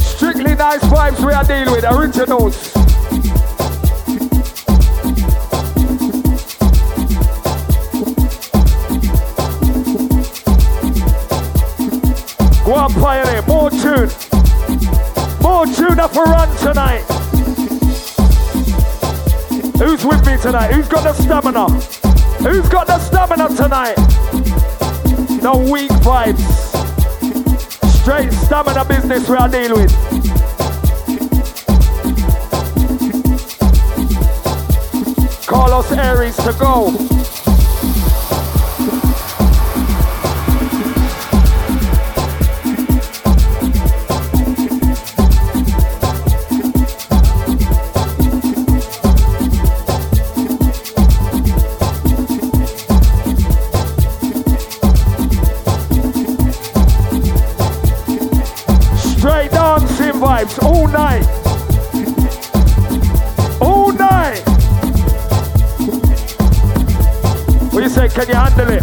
Strictly 0.00 0.54
nice 0.54 0.82
vibes 0.84 1.24
we 1.24 1.32
are 1.32 1.44
dealing 1.44 1.72
with, 1.72 1.82
originals. 1.82 2.74
Go 12.64 12.74
on, 12.74 12.92
pioneer, 12.92 13.40
more 13.46 13.70
tune. 13.70 14.10
More 15.40 15.64
tune 15.64 15.98
up 15.98 16.12
for 16.12 16.24
run 16.24 16.54
tonight. 16.58 17.00
Who's 19.78 20.04
with 20.04 20.26
me 20.26 20.36
tonight? 20.36 20.74
Who's 20.74 20.86
got 20.86 21.04
the 21.04 21.14
stamina? 21.14 21.70
Who's 22.46 22.68
got 22.68 22.86
the 22.86 22.98
stamina 22.98 23.48
tonight? 23.56 23.96
No 25.42 25.56
weak 25.56 25.90
vibes. 26.02 26.69
Straight 28.02 28.32
stamina 28.32 28.84
business 28.86 29.28
we 29.28 29.36
are 29.36 29.48
dealing 29.48 29.82
with. 29.82 29.92
Carlos 35.46 35.92
Aries 35.92 36.36
to 36.36 36.52
go. 36.58 37.29
Can 68.14 68.28
you 68.28 68.34
handle 68.34 68.70
it? 68.70 68.79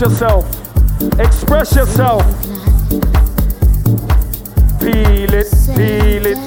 express 0.00 0.12
yourself. 0.12 1.20
Express 1.20 1.76
yourself. 1.76 2.24
Feel 4.80 5.34
it, 5.34 5.46
feel 5.76 6.26
it. 6.26 6.38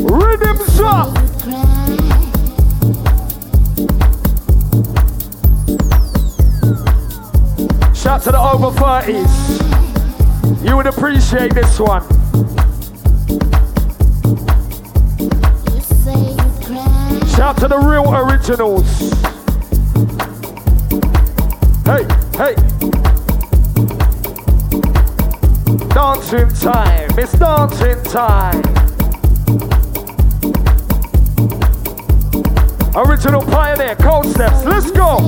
Rhythm 0.00 0.58
shop. 0.74 1.08
Shout 7.94 8.22
to 8.22 8.32
the 8.32 8.38
over 8.38 8.70
30s. 8.76 9.34
You 10.64 10.76
would 10.76 10.88
appreciate 10.88 11.54
this 11.54 11.78
one. 11.78 12.23
To 17.64 17.68
the 17.68 17.78
real 17.78 18.14
originals. 18.14 18.84
Hey, 21.86 22.04
hey. 22.36 22.54
Dancing 25.88 26.48
time. 26.60 27.08
It's 27.16 27.32
dancing 27.38 28.02
time. 28.12 28.60
Original 32.94 33.40
pioneer, 33.40 33.96
cold 33.96 34.26
steps. 34.26 34.64
Let's 34.66 34.90
go. 34.90 35.20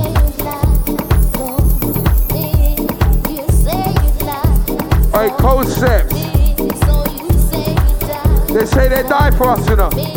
Hey, 5.11 5.31
cold 5.39 5.67
steps. 5.67 6.13
They 8.53 8.65
say 8.67 8.89
they 8.89 9.01
die 9.09 9.31
for 9.31 9.49
us, 9.49 9.67
you 9.67 9.75
know. 9.75 10.16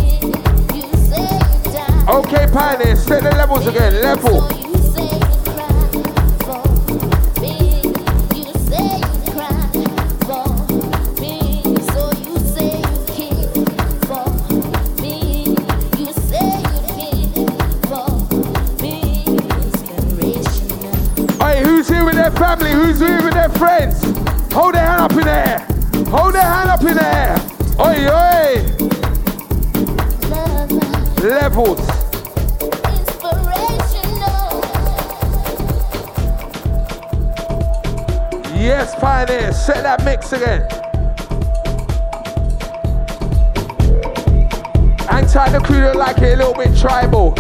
Okay, 2.11 2.47
pioneer, 2.53 2.97
set 2.97 3.23
the 3.23 3.31
levels 3.31 3.69
again. 3.69 4.03
Level. 4.03 4.41
Hey, 21.39 21.63
who's 21.63 21.89
here 21.89 22.05
with 22.05 22.15
their 22.17 22.33
family? 22.33 22.73
Who's 22.73 22.99
here 22.99 23.23
with 23.23 23.35
their 23.35 23.49
friends? 23.51 24.03
Hold 24.53 24.75
their 24.75 24.85
hand 24.85 25.01
up 25.01 25.13
in 25.13 25.19
the 25.19 25.31
air. 25.31 25.61
Hold 26.11 26.35
their 26.35 26.43
hand 26.43 26.71
up 26.71 26.81
in 26.81 26.97
the 26.97 27.05
air. 27.05 27.39
Oi, 27.79 28.09
oi. 28.11 28.81
Levels. 31.23 32.00
Yes, 38.71 38.95
pioneer. 38.95 39.53
Set 39.53 39.83
that 39.83 40.05
mix 40.05 40.33
again. 40.33 40.63
Tight 45.31 45.51
the 45.51 45.61
crew 45.61 45.81
that 45.81 45.97
like 45.97 46.19
it 46.19 46.35
a 46.35 46.37
little 46.37 46.55
bit 46.55 46.77
tribal. 46.77 47.35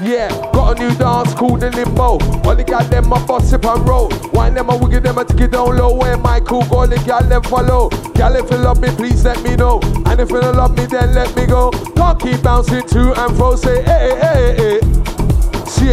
Yeah, 0.00 0.30
got 0.52 0.78
a 0.78 0.80
new 0.80 0.94
dance 0.96 1.34
called 1.34 1.60
the 1.60 1.70
limbo. 1.70 2.18
Only 2.48 2.62
got 2.62 2.88
them 2.90 3.10
bust 3.10 3.52
up 3.52 3.64
and 3.64 3.88
roll. 3.88 4.10
Wine 4.32 4.54
them 4.54 4.70
a 4.70 4.76
wiggle 4.76 5.00
them 5.00 5.18
a 5.18 5.24
take 5.24 5.40
it 5.40 5.50
down 5.50 5.76
low. 5.76 5.96
Where 5.96 6.16
my 6.16 6.38
cool 6.38 6.64
go, 6.66 6.86
the 6.86 7.02
gal 7.06 7.22
them 7.24 7.42
follow. 7.42 7.88
Gal 8.14 8.36
if 8.36 8.50
you 8.50 8.58
love 8.58 8.80
me, 8.80 8.90
please 8.90 9.24
let 9.24 9.42
me 9.42 9.56
know. 9.56 9.80
And 10.06 10.20
if 10.20 10.30
you 10.30 10.40
don't 10.40 10.56
love 10.56 10.76
me, 10.76 10.86
then 10.86 11.14
let 11.14 11.34
me 11.36 11.46
go. 11.46 11.70
Can't 11.96 12.20
keep 12.20 12.42
bouncing 12.42 12.86
to 12.88 13.12
and 13.20 13.36
fro. 13.36 13.56
Say 13.56 13.82
hey 13.82 14.16
hey 14.20 14.54
hey 14.56 14.61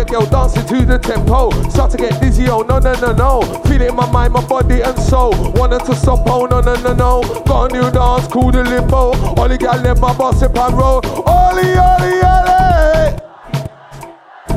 girl 0.10 0.26
dancing 0.26 0.66
to 0.66 0.86
the 0.86 0.98
tempo. 0.98 1.52
Start 1.70 1.92
to 1.92 1.98
get 1.98 2.20
dizzy, 2.20 2.50
oh 2.50 2.62
no 2.62 2.80
no 2.80 2.94
no 3.00 3.14
no. 3.14 3.42
Feel 3.64 3.82
it 3.82 3.90
in 3.90 3.96
my 3.96 4.10
mind, 4.12 4.34
my 4.34 4.46
body 4.46 4.82
and 4.82 4.98
soul. 4.98 5.32
Wanted 5.52 5.86
to 5.86 5.96
stop, 5.96 6.28
oh 6.28 6.46
no 6.46 6.62
no 6.62 6.76
no 6.76 6.94
no. 6.94 7.44
Got 7.46 7.72
a 7.72 7.74
new 7.74 7.92
dance 7.92 8.28
called 8.28 8.56
the 8.56 8.64
limbo. 8.64 9.14
The 9.50 9.58
gal 9.58 9.86
a 9.86 9.96
bust 9.96 10.44
up 10.44 10.56
and 10.56 10.78
roll. 10.78 11.02
Ollie 11.26 11.76
ollie 11.78 12.22
ollie. 12.22 13.18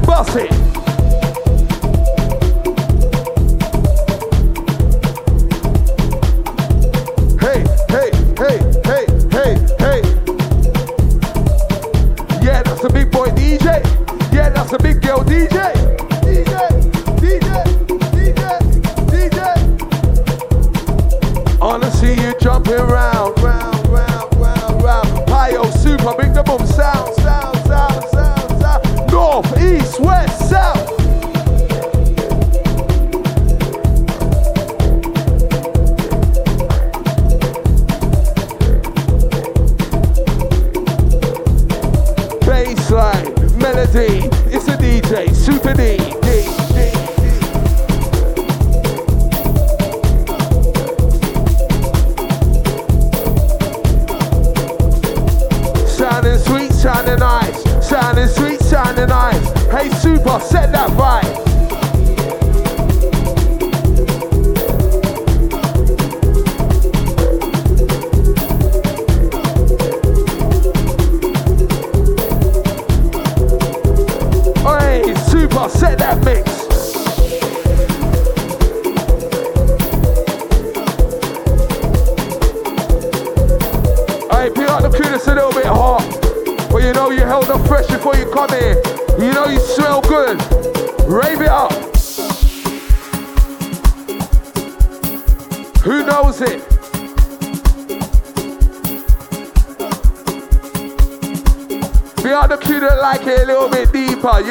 Bust 0.07 0.36
it. 0.36 0.81
That's 14.72 14.84
a 14.84 14.88
big 14.88 15.02
girl 15.02 15.18
DJ. 15.18 15.74
DJ, 16.22 16.56
DJ, 17.20 17.62
DJ, 18.08 18.42
DJ. 19.12 19.38
Wanna 21.60 21.90
see 21.90 22.14
you 22.14 22.32
jumping 22.40 22.76
round, 22.76 23.38
round, 23.42 23.84
super 25.74 26.14
big 26.16 26.32
the 26.32 26.42
boom 26.42 26.66
sound. 26.68 27.10
North, 29.10 29.60
east, 29.60 30.00
west, 30.00 30.48
south. 30.48 30.88
Melody, 43.58 44.31
set 60.43 60.72
that 60.72 60.90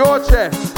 Your 0.02 0.18
chest. 0.26 0.76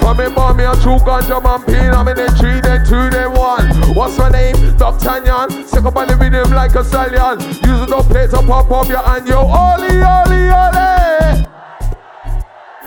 From 0.00 0.16
me 0.16 0.28
bomb 0.34 0.56
me 0.56 0.64
a 0.64 0.74
true 0.82 0.98
ganja 1.06 1.40
man 1.40 1.62
pain 1.62 1.94
I'm 1.94 2.08
in 2.08 2.16
the 2.16 2.26
three 2.34 2.60
then 2.60 2.84
two 2.84 3.08
then 3.10 3.30
one. 3.30 3.70
What's 3.94 4.18
my 4.18 4.28
name? 4.28 4.56
D'Artagnan 4.76 5.64
Sick 5.64 5.84
up 5.84 5.94
on 5.94 6.08
the 6.08 6.16
rhythm 6.16 6.50
like 6.50 6.74
a 6.74 6.82
stallion. 6.82 7.38
Use 7.62 7.92
up 7.92 8.06
plate 8.06 8.30
to 8.30 8.42
pop 8.42 8.72
up 8.72 8.88
your 8.88 8.98
hand 8.98 9.28
Yo, 9.28 9.38
Ollie, 9.38 10.02
Ollie, 10.02 10.50
Ollie. 10.50 11.46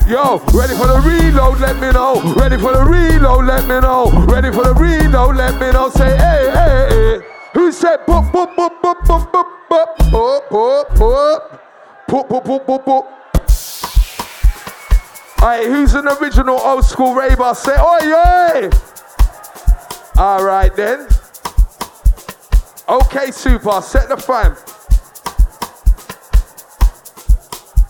Yo, 0.06 0.44
ready 0.52 0.76
for 0.76 0.88
the 0.88 1.00
reload, 1.00 1.62
let 1.62 1.78
me 1.80 1.94
know. 1.94 2.20
Ready 2.36 2.58
for 2.58 2.74
the 2.74 2.84
reload, 2.84 3.46
let 3.46 3.64
me 3.70 3.80
know. 3.80 4.12
Ready 4.28 4.52
for 4.52 4.66
the 4.66 4.74
reload, 4.74 5.38
let 5.38 5.54
me 5.62 5.72
know. 5.72 5.90
Say 5.92 6.12
hey, 6.18 6.52
hey, 6.52 6.88
hey. 6.90 7.20
Who 7.54 7.72
said 7.72 8.00
boop, 8.06 8.30
boop, 8.34 8.54
boop, 8.58 8.82
boop, 8.82 9.00
boop, 9.06 9.32
boop, 9.32 9.48
boop 9.72 9.96
Boop, 10.12 10.50
boop, 10.50 10.88
boop 10.98 11.69
Boop, 12.10 12.28
boop, 12.28 12.44
boop, 12.44 12.66
boop, 12.66 12.84
boop 12.86 13.06
Alright, 15.40 15.68
who's 15.68 15.94
an 15.94 16.08
original 16.08 16.58
old 16.58 16.84
school 16.84 17.14
raver? 17.14 17.54
Say, 17.54 17.80
oi, 17.80 18.00
oi! 18.02 18.70
Alright 20.18 20.76
then. 20.76 21.08
Okay, 22.90 23.30
super, 23.30 23.80
set 23.82 24.10
the 24.10 24.18
fam. 24.18 24.56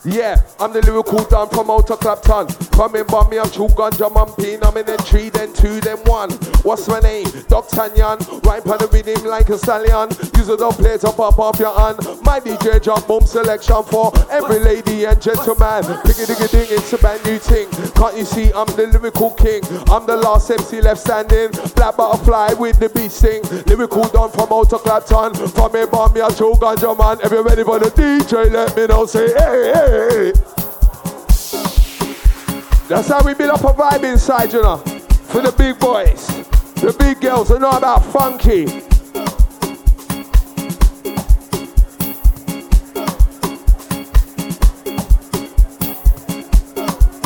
Yeah, 0.04 0.36
I'm 0.58 0.74
the 0.74 0.82
lyrical 0.82 1.24
down 1.24 1.48
promoter 1.48 1.96
Clapton. 1.96 2.69
Coming 2.80 3.04
by 3.04 3.28
me, 3.28 3.38
I'm 3.38 3.50
true 3.50 3.68
ganja 3.76 4.08
man 4.08 4.32
pin. 4.40 4.64
I'm 4.64 4.74
in 4.78 4.86
the 4.86 4.96
three, 4.96 5.28
then 5.28 5.52
two, 5.52 5.82
then 5.82 5.98
one. 6.08 6.30
What's 6.64 6.88
my 6.88 6.98
name? 7.00 7.28
D'Artagnan. 7.46 8.16
Right 8.40 8.64
on 8.64 8.78
the 8.80 8.88
rhythm 8.90 9.22
like 9.28 9.50
a 9.50 9.58
stallion. 9.58 10.08
Use 10.40 10.48
a 10.48 10.56
dub 10.56 10.72
plate 10.76 11.02
to 11.02 11.12
pop 11.12 11.38
off 11.38 11.58
your 11.58 11.78
hand. 11.78 11.98
My 12.24 12.40
DJ 12.40 12.80
jump 12.80 13.06
boom 13.06 13.26
selection 13.26 13.82
for 13.84 14.10
every 14.30 14.60
lady 14.60 15.04
and 15.04 15.20
gentleman. 15.20 15.84
Diggy 16.08 16.24
diggy 16.24 16.50
ding, 16.50 16.68
it's 16.70 16.90
a 16.94 16.96
brand 16.96 17.22
new 17.26 17.38
thing. 17.38 17.68
Can't 17.92 18.16
you 18.16 18.24
see 18.24 18.50
I'm 18.54 18.64
the 18.72 18.88
lyrical 18.90 19.32
king? 19.32 19.60
I'm 19.92 20.06
the 20.06 20.16
last 20.16 20.50
MC 20.50 20.80
left 20.80 21.02
standing. 21.02 21.50
Black 21.76 21.98
butterfly 21.98 22.54
with 22.54 22.80
the 22.80 22.88
beat 22.88 23.12
sing. 23.12 23.42
Lyrical 23.68 24.08
down 24.08 24.32
promoter 24.32 24.78
Clapton. 24.78 25.34
From 25.52 25.72
me, 25.74 25.84
by 25.84 26.08
me, 26.14 26.22
I'm 26.22 26.32
true 26.32 26.54
ganja 26.56 26.96
man. 26.96 27.20
If 27.20 27.30
you're 27.30 27.44
ready 27.44 27.62
for 27.62 27.78
the 27.78 27.90
DJ, 27.90 28.50
let 28.50 28.74
me 28.74 28.86
know. 28.86 29.04
Say 29.04 29.28
hey, 29.36 30.32
hey. 30.32 30.69
That's 32.90 33.06
how 33.06 33.22
we 33.22 33.34
build 33.34 33.50
up 33.50 33.60
a 33.60 33.72
vibe 33.72 34.02
inside, 34.02 34.52
you 34.52 34.62
know. 34.62 34.78
For 35.28 35.40
the 35.40 35.52
big 35.52 35.78
boys, 35.78 36.26
the 36.74 36.92
big 36.98 37.20
girls 37.20 37.48
who 37.48 37.60
know 37.60 37.70
about 37.70 38.04
funky. 38.06 38.66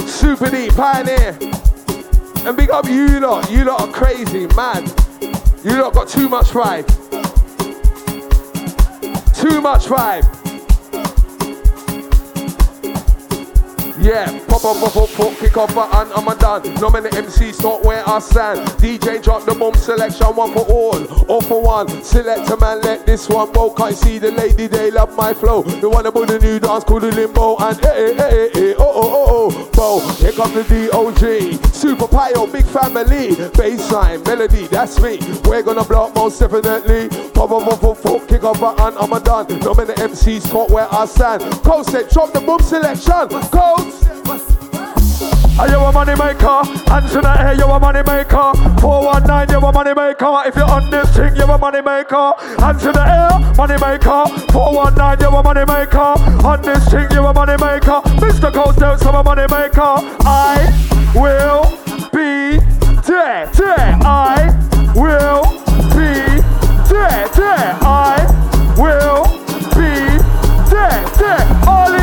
Super 0.06 0.50
D, 0.50 0.68
Pioneer. 0.68 1.38
And 2.46 2.54
big 2.58 2.70
up 2.70 2.84
you 2.84 3.20
lot. 3.20 3.50
You 3.50 3.64
lot 3.64 3.80
are 3.80 3.88
crazy, 3.90 4.46
mad. 4.48 4.84
You 5.64 5.80
lot 5.80 5.94
got 5.94 6.08
too 6.10 6.28
much 6.28 6.48
vibe. 6.48 6.86
Too 9.40 9.62
much 9.62 9.86
vibe. 9.86 10.33
Yeah, 14.04 14.26
pop 14.48 14.62
up, 14.66 14.76
pop 14.76 14.96
up, 14.98 15.08
pop, 15.14 15.32
kick 15.38 15.56
off 15.56 15.74
button, 15.74 16.12
I'm 16.14 16.28
a 16.28 16.36
done. 16.36 16.74
No 16.74 16.90
many 16.90 17.08
MCs 17.08 17.62
not 17.62 17.82
where 17.82 18.06
I 18.06 18.18
stand. 18.18 18.68
DJ 18.76 19.22
drop 19.22 19.46
the 19.46 19.54
bomb 19.54 19.74
selection, 19.76 20.26
one 20.26 20.52
for 20.52 20.60
all, 20.70 21.24
all 21.24 21.40
for 21.40 21.62
one. 21.62 21.88
Select 22.02 22.50
a 22.50 22.56
man, 22.58 22.82
let 22.82 23.06
this 23.06 23.30
one 23.30 23.50
go. 23.52 23.70
Can't 23.70 23.96
see 23.96 24.18
the 24.18 24.30
lady, 24.30 24.66
they 24.66 24.90
love 24.90 25.16
my 25.16 25.32
flow. 25.32 25.62
The 25.62 25.88
one 25.88 26.04
about 26.04 26.28
the 26.28 26.38
new 26.38 26.60
dance 26.60 26.84
called 26.84 27.04
the 27.04 27.12
limbo. 27.12 27.56
And 27.56 27.80
hey, 27.80 28.14
hey, 28.14 28.16
hey, 28.16 28.50
hey, 28.52 28.74
oh. 28.76 28.83
Here 30.00 30.32
come 30.32 30.52
the 30.54 30.62
DOG. 30.64 31.74
Super 31.74 32.08
Pio, 32.08 32.46
big 32.46 32.64
family. 32.66 33.34
Bassline, 33.54 34.24
melody, 34.26 34.66
that's 34.66 35.00
me. 35.00 35.18
We're 35.44 35.62
gonna 35.62 35.84
block 35.84 36.14
most 36.14 36.38
definitely. 36.40 37.08
Pop 37.30 37.50
up, 37.50 37.80
pop 37.80 38.02
pop, 38.02 38.28
kick 38.28 38.44
off 38.44 38.60
button, 38.60 38.96
I'm 38.98 39.12
a 39.12 39.20
done. 39.20 39.58
No 39.60 39.74
many 39.74 39.94
MCs 39.94 40.50
caught 40.50 40.70
where 40.70 40.88
I 40.92 41.06
stand. 41.06 41.42
Coast 41.62 41.90
said, 41.90 42.08
drop 42.10 42.32
the 42.32 42.40
boom 42.40 42.60
selection. 42.60 43.28
Coast. 43.50 44.53
Are 45.56 45.68
you 45.68 45.78
a 45.78 45.92
money 45.92 46.14
maker? 46.16 46.64
Hands 46.90 47.14
in 47.14 47.22
the 47.22 47.34
air, 47.38 47.54
you 47.54 47.64
a 47.64 47.78
money 47.78 48.02
maker. 48.02 48.52
419, 48.82 49.54
you 49.54 49.64
a 49.64 49.72
money 49.72 49.94
maker. 49.94 50.42
If 50.46 50.56
you're 50.56 50.68
on 50.68 50.90
this 50.90 51.14
thing, 51.16 51.36
you 51.36 51.44
a 51.44 51.56
money 51.56 51.80
maker. 51.80 52.32
Hands 52.58 52.84
in 52.84 52.92
the 52.92 53.04
air, 53.06 53.38
money 53.54 53.78
maker. 53.78 54.26
419, 54.50 55.20
you 55.22 55.36
a 55.36 55.42
money 55.42 55.64
maker. 55.64 56.18
On 56.42 56.60
this 56.60 56.90
thing, 56.90 57.06
you 57.12 57.24
a 57.24 57.32
money 57.32 57.54
maker. 57.54 58.02
Mr. 58.18 58.52
Coast 58.52 58.80
Dance, 58.80 59.06
I'm 59.06 59.14
a 59.14 59.22
money 59.22 59.46
maker. 59.46 60.02
I 60.26 60.58
will 61.14 61.70
be 62.10 62.58
there. 63.06 63.46
I 64.02 64.50
will 64.98 65.46
be 65.94 66.42
there. 66.90 67.78
I 67.86 68.26
will 68.74 69.22
be 69.70 70.18
there. 70.66 71.46
Ollie, 71.68 71.93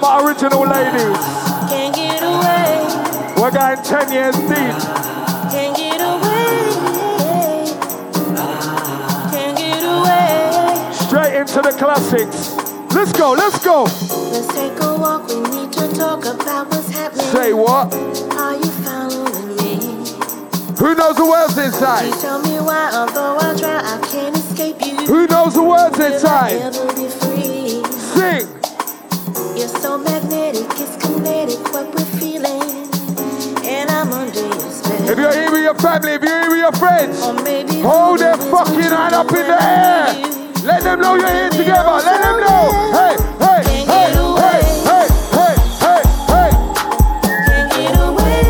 to 0.00 0.06
my 0.06 0.24
original 0.24 0.66
ladies. 0.66 1.18
can't 1.68 1.94
get 1.94 2.22
away, 2.22 2.86
We're 3.36 3.50
going 3.50 3.82
10 3.82 4.12
years 4.12 4.36
deep. 4.36 4.76
can't 5.50 5.76
get 5.76 6.00
away, 6.00 7.66
can't 9.30 9.56
get 9.56 9.82
away. 9.82 10.92
Straight 10.92 11.34
into 11.40 11.60
the 11.62 11.74
classics. 11.78 12.56
Let's 12.94 13.12
go, 13.12 13.32
let's 13.32 13.62
go. 13.64 13.84
Let's 13.84 14.46
take 14.48 14.80
a 14.82 14.96
walk. 14.98 15.28
We 15.28 15.40
need 15.50 15.72
to 15.74 15.88
talk 15.94 16.24
about 16.24 16.68
what's 16.68 16.88
happening. 16.90 17.26
Say 17.26 17.52
what? 17.52 17.92
Are 18.34 18.56
you 18.56 18.70
following 18.82 19.56
me? 19.56 19.76
Who 20.78 20.94
knows 20.94 21.16
the 21.16 21.26
words 21.26 21.58
inside? 21.58 22.12
tell 22.20 22.40
me 22.42 22.58
why, 22.58 22.90
although 22.94 23.36
I 23.38 23.54
try, 23.56 23.80
I 23.84 24.00
can't 24.10 24.36
escape 24.36 24.76
you. 24.84 25.06
Who 25.06 25.26
knows 25.26 25.54
the 25.54 25.62
words 25.62 25.98
inside? 25.98 26.52
ever 26.62 26.86
be 26.94 27.08
free? 27.08 27.84
Sing. 27.92 28.59
If 35.10 35.18
you're 35.18 35.32
here 35.32 35.50
with 35.50 35.62
your 35.64 35.74
family, 35.74 36.12
if 36.12 36.22
you're 36.22 36.40
here 36.40 36.50
with 36.50 36.58
your 36.60 36.72
friends, 36.72 37.20
hold 37.82 38.20
their 38.20 38.36
fucking 38.36 38.80
hand 38.80 39.14
up 39.14 39.28
in 39.32 39.46
the 39.46 39.62
air. 39.62 40.06
Let 40.64 40.82
them 40.84 41.00
know 41.00 41.14
you're 41.16 41.28
here 41.28 41.50
together. 41.50 41.90
Let 41.90 42.22
them 42.22 42.40
know. 42.40 42.70
Hey, 42.92 43.16
hey, 43.40 43.62
hey, 43.66 43.84
Can't 43.84 44.14
get 44.14 44.16
away. 44.16 44.62
hey, 44.86 45.08
hey, 45.34 45.52
hey, 45.82 46.00
hey, 46.00 46.02
hey. 46.30 46.50
Can't 47.46 47.70
get 47.72 47.98
away. 47.98 48.44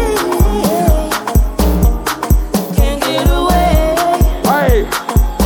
Can't 2.76 3.00
get 3.02 3.28
away. 3.30 3.96
Hey, 4.44 4.84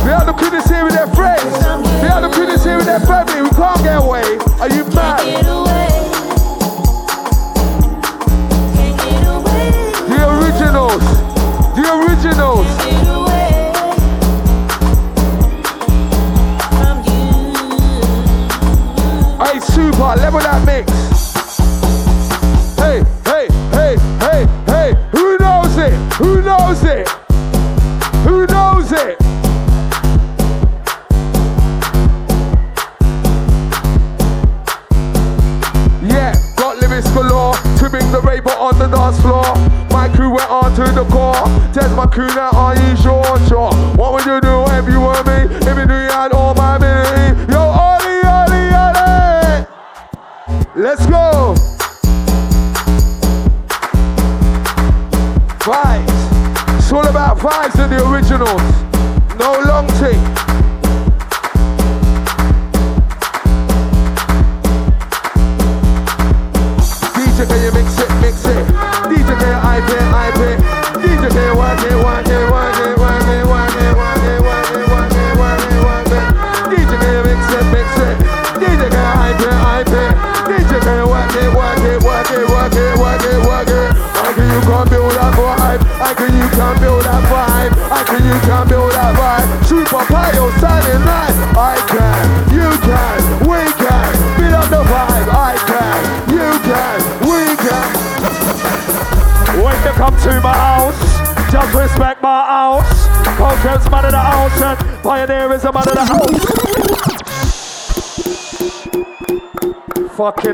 we 0.03 0.11
are 0.11 0.25
the 0.25 0.33
kiddies 0.33 0.69
here 0.69 0.83
with 0.83 0.93
their 0.93 1.07
friends. 1.15 1.53
We 2.03 2.07
are 2.09 2.21
the 2.21 2.29
kiddies 2.29 2.63
here 2.63 2.77
with 2.77 2.85
their 2.85 2.99
family. 2.99 3.41
We 3.41 3.49
can't 3.49 3.81
get 3.83 4.03
away. 4.03 4.37
Are 4.59 4.69
you 4.69 4.83
mad? 4.93 5.54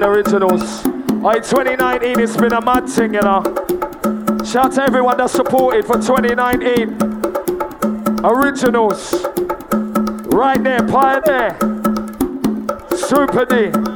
Originals. 0.04 0.82
Hey, 0.82 1.39
2019, 1.39 2.20
it's 2.20 2.36
been 2.36 2.54
a 2.54 2.62
mad 2.62 2.89
thing, 2.89 3.14
you 3.14 3.22
know. 3.22 3.43
Shout 4.43 4.66
out 4.66 4.74
to 4.74 4.84
everyone 4.84 5.18
that 5.18 5.30
supported 5.30 5.86
for 5.86 5.95
2019. 5.95 6.97
Originals. 8.26 9.14
Right 10.34 10.62
there, 10.64 10.86
Pioneer. 10.88 11.58
Super 12.95 13.45
D. 13.45 13.90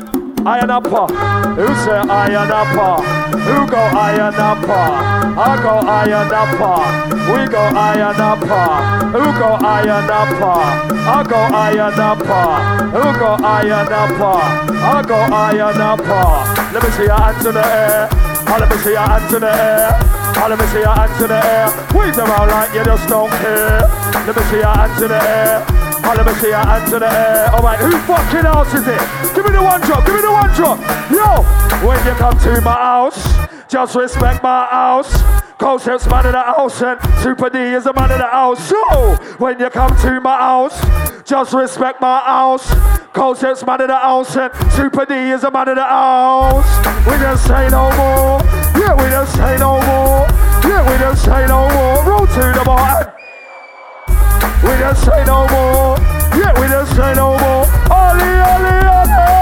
Iron 0.46 0.70
Upper. 0.70 1.08
Who 1.56 1.68
say 1.84 1.98
Iron 1.98 2.52
Upper? 2.52 3.04
Who 3.40 3.68
go 3.68 3.78
Iron 3.78 4.36
Upper? 4.36 5.16
I 5.36 5.60
go 5.62 5.84
iron 5.84 6.32
upper. 6.32 6.80
We 7.28 7.44
go 7.52 7.60
iron 7.60 8.16
upper. 8.16 8.72
Who 9.12 9.20
go 9.36 9.60
iron 9.60 10.08
upper? 10.08 10.64
I 10.96 11.24
go 11.28 11.36
iron 11.52 12.00
upper. 12.00 12.48
Who 12.96 13.04
go 13.20 13.36
iron 13.44 13.92
upper? 13.92 14.40
I 14.80 15.04
go 15.06 15.16
iron 15.36 15.82
upper. 15.82 16.74
Let 16.74 16.84
me 16.84 16.90
see 16.96 17.04
your 17.04 17.20
hands 17.20 17.46
in 17.46 17.54
the 17.54 17.66
air. 17.68 18.08
Oh, 18.48 18.58
let 18.58 18.70
me 18.70 18.78
see 18.78 18.92
your 18.92 19.02
hands 19.02 19.34
in 19.34 19.42
the 19.42 19.52
air. 19.52 19.92
Oh, 20.40 20.48
let 20.48 20.58
me 20.58 20.66
see 20.68 20.80
your 20.80 20.96
hands 20.96 21.22
in 21.22 21.28
the 21.28 21.46
air. 21.46 21.68
Wave 21.94 22.16
them 22.16 22.30
around 22.32 22.48
like 22.52 22.74
you 22.74 22.86
just 22.86 23.10
don't 23.10 23.30
care. 23.32 23.82
Let 24.24 24.36
me 24.38 24.44
see 24.44 24.64
your 24.64 24.72
hands 24.72 25.02
in 25.02 25.10
the 25.10 25.20
air. 25.20 25.85
Oh, 26.08 26.14
let 26.16 26.26
me 26.28 26.34
see 26.36 26.50
your 26.50 26.58
hands 26.58 26.94
in 26.94 27.00
the 27.00 27.12
air. 27.12 27.50
All 27.50 27.64
right, 27.64 27.80
who 27.80 27.98
fucking 28.06 28.46
else 28.46 28.72
is 28.76 28.86
it? 28.88 29.02
Give 29.34 29.44
me 29.44 29.52
the 29.52 29.64
one 29.64 29.82
drop. 29.82 30.06
Give 30.06 30.14
me 30.14 30.22
the 30.22 30.32
one 30.32 30.54
drop. 30.54 30.78
Yo, 31.10 31.42
when 31.82 31.98
you 32.06 32.14
come 32.14 32.38
to 32.40 32.62
my 32.62 32.74
house, 32.74 33.18
just 33.68 33.96
respect 33.96 34.44
my 34.44 34.68
house. 34.68 35.10
Concept's 35.58 36.06
man 36.08 36.28
of 36.28 36.34
the 36.34 36.42
house 36.42 36.82
and 36.84 37.02
Super 37.24 37.50
D 37.50 37.58
is 37.58 37.86
the 37.86 37.94
man 37.94 38.12
of 38.12 38.20
the 38.20 38.28
house. 38.28 38.68
So, 38.68 39.16
when 39.40 39.60
you 39.60 39.70
come 39.72 39.98
to 40.02 40.22
my 40.22 40.38
house, 40.38 40.80
just 41.24 41.54
respect 41.54 42.00
my 42.00 42.20
house. 42.20 42.72
Concept's 43.14 43.66
man 43.66 43.82
of 43.82 43.88
the 43.88 43.98
house 43.98 44.36
and 44.38 44.54
Super 44.74 45.06
D 45.06 45.16
is 45.16 45.42
the 45.42 45.50
man 45.50 45.70
of 45.70 45.76
the 45.76 45.84
house. 45.84 46.70
We 47.08 47.18
don't 47.18 47.38
say 47.38 47.68
no 47.70 47.90
more. 47.98 48.42
Yeah, 48.78 48.94
we 48.94 49.10
don't 49.10 49.28
say 49.28 49.58
no 49.58 49.82
more. 49.82 50.28
Yeah, 50.70 50.86
we 50.86 50.98
don't 51.00 51.18
say 51.18 51.48
no 51.48 51.68
more. 51.70 52.04
Roll 52.04 52.28
to 52.28 52.60
the 52.60 52.64
bottom. 52.64 53.25
We 54.66 54.74
don't 54.82 54.98
say 54.98 55.24
no 55.26 55.48
more. 55.54 55.96
Yeah, 56.34 56.52
we 56.60 56.68
don't 56.68 56.88
say 56.98 57.14
no 57.14 57.38
more. 57.38 57.66
Ollie, 57.94 58.42
ollie, 58.50 58.82
ollie. 58.90 59.36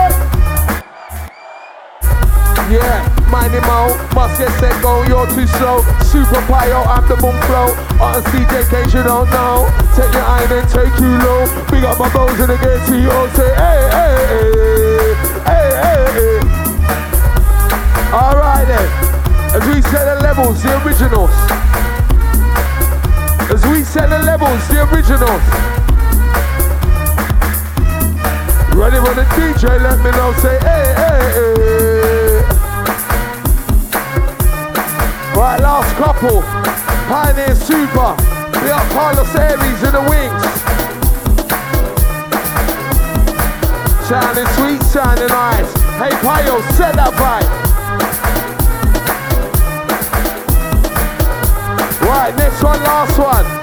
Yeah, 2.69 2.99
Miney 3.32 3.59
Mo, 3.63 3.95
must 4.15 4.38
get 4.38 4.51
set 4.59 4.76
go, 4.82 5.03
you're 5.03 5.28
too 5.28 5.47
slow. 5.47 5.82
Super 6.03 6.41
Pio, 6.47 6.84
I'm 6.84 7.07
the 7.07 7.15
moon 7.17 7.39
flow. 7.47 7.71
On 8.03 8.21
CJ 8.30 8.93
you 8.93 9.03
don't 9.03 9.30
know. 9.32 9.69
Take 9.95 10.13
your 10.13 10.24
iron 10.24 10.51
and 10.51 10.69
take 10.69 10.93
you 10.99 11.17
low. 11.24 11.45
Big 11.71 11.84
up 11.84 11.99
my 11.99 12.11
bows 12.13 12.39
in 12.39 12.47
the 12.47 12.57
gate 12.57 12.84
to 12.88 12.95
you 12.99 13.09
say, 13.34 13.53
hey, 13.55 13.89
hey, 13.95 14.15
hey, 14.28 15.13
hey, 15.47 15.69
hey, 15.84 16.03
hey. 16.17 16.39
Alright 18.11 18.67
then, 18.67 18.88
as 19.55 19.63
we 19.67 19.82
set 19.84 20.03
the 20.05 20.21
levels, 20.21 20.61
the 20.61 20.69
originals. 20.86 21.92
We 23.74 23.84
set 23.84 24.07
the 24.11 24.19
levels, 24.19 24.67
the 24.67 24.84
originals. 24.86 25.41
Ready 28.78 28.99
when 29.01 29.15
the 29.15 29.26
DJ 29.34 29.82
let 29.82 29.97
me 29.97 30.11
know, 30.11 30.32
say, 30.34 30.59
hey, 30.59 30.93
hey, 30.93 31.34
hey. 31.34 32.43
Right, 35.36 35.59
last 35.59 35.95
couple. 35.95 36.43
Pioneer 37.09 37.55
Super. 37.55 38.13
We 38.61 38.67
got 38.69 38.86
Carlos 38.91 39.34
Aries 39.34 39.82
in 39.82 39.93
the 39.97 40.03
wings. 40.07 40.43
Sounding 44.07 44.47
sweet, 44.53 44.84
sounding 44.84 45.30
nice. 45.30 45.74
Hey, 45.97 46.11
Pio, 46.21 46.61
set 46.78 46.93
that 46.93 47.13
vibe. 47.17 47.49
Right, 52.07 52.36
next 52.36 52.61
one, 52.61 52.84
last 52.84 53.17
one. 53.17 53.62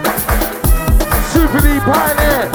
Super 1.30 1.60
D 1.60 1.78
Pioneer. 1.80 2.50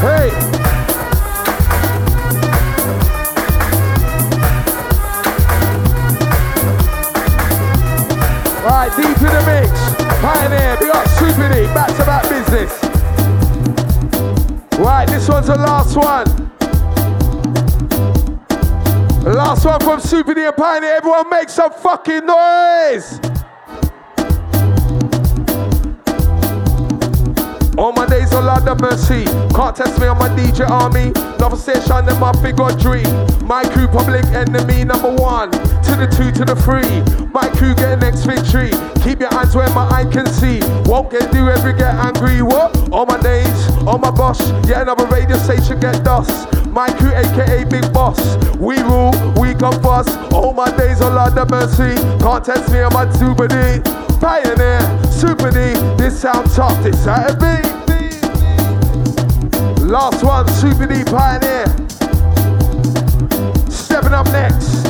Hey. 0.00 0.30
Right, 8.62 8.90
the 9.28 9.42
mix. 9.46 9.72
Pioneer, 10.20 10.76
we 10.78 10.86
got 10.88 11.08
Super 11.18 11.48
D, 11.48 11.66
back 11.72 11.88
to 11.96 12.04
business. 12.28 12.70
Right, 14.78 15.08
this 15.08 15.26
one's 15.26 15.46
the 15.46 15.56
last 15.56 15.96
one. 15.96 16.47
Last 19.48 19.64
one 19.64 19.80
from 19.80 19.98
and 20.44 20.54
Pioneer. 20.54 20.96
Everyone 20.96 21.30
make 21.30 21.48
some 21.48 21.72
fucking 21.72 22.26
noise. 22.26 23.27
All 27.78 27.92
my 27.92 28.06
days 28.06 28.32
of 28.32 28.44
Lord 28.44 28.66
of 28.66 28.80
mercy. 28.80 29.24
Can't 29.54 29.76
test 29.76 30.00
me 30.00 30.08
on 30.08 30.18
my 30.18 30.28
DJ 30.30 30.68
army. 30.68 31.12
Love 31.38 31.56
station, 31.60 32.04
them 32.04 32.18
my 32.18 32.32
big 32.42 32.56
got 32.56 32.76
dream. 32.80 33.06
My 33.46 33.62
crew, 33.62 33.86
public 33.86 34.24
enemy 34.34 34.82
number 34.82 35.14
one. 35.14 35.52
To 35.52 35.94
the 35.94 36.08
two, 36.10 36.32
to 36.32 36.44
the 36.44 36.56
three. 36.56 36.90
My 37.30 37.48
crew 37.56 37.76
get 37.76 38.00
next 38.00 38.24
victory. 38.24 38.70
Keep 39.04 39.20
your 39.20 39.30
hands 39.30 39.54
where 39.54 39.70
my 39.70 39.88
eye 39.90 40.10
can 40.10 40.26
see. 40.26 40.58
Won't 40.90 41.12
get 41.12 41.30
do 41.30 41.48
ever 41.48 41.72
get 41.72 41.94
angry. 41.94 42.42
What? 42.42 42.90
All 42.90 43.06
my 43.06 43.20
days, 43.22 43.70
all 43.86 43.98
my 43.98 44.10
boss. 44.10 44.50
Yeah, 44.66 44.82
another 44.82 45.06
radio 45.06 45.38
station 45.38 45.78
get 45.78 46.02
dust. 46.02 46.52
My 46.66 46.90
crew, 46.98 47.14
aka 47.14 47.62
Big 47.62 47.92
Boss. 47.92 48.18
We 48.56 48.82
rule, 48.82 49.14
we 49.40 49.54
come 49.54 49.80
first. 49.80 50.18
All 50.32 50.52
my 50.52 50.76
days 50.76 51.00
of 51.00 51.14
Lord 51.14 51.38
of 51.38 51.48
mercy. 51.48 51.94
Can't 52.18 52.44
test 52.44 52.72
me 52.72 52.80
on 52.80 52.92
my 52.92 53.06
D. 53.06 54.07
Pioneer, 54.20 54.80
Super 55.10 55.50
D, 55.50 55.74
this 55.96 56.20
sound 56.20 56.50
tough, 56.50 56.82
this 56.82 57.04
how 57.04 57.26
it 57.28 57.38
be. 57.38 57.78
Last 59.84 60.22
one, 60.22 60.46
Super 60.48 60.86
D 60.86 61.04
Pioneer. 61.04 61.66
Stepping 63.70 64.12
up 64.12 64.26
next 64.26 64.86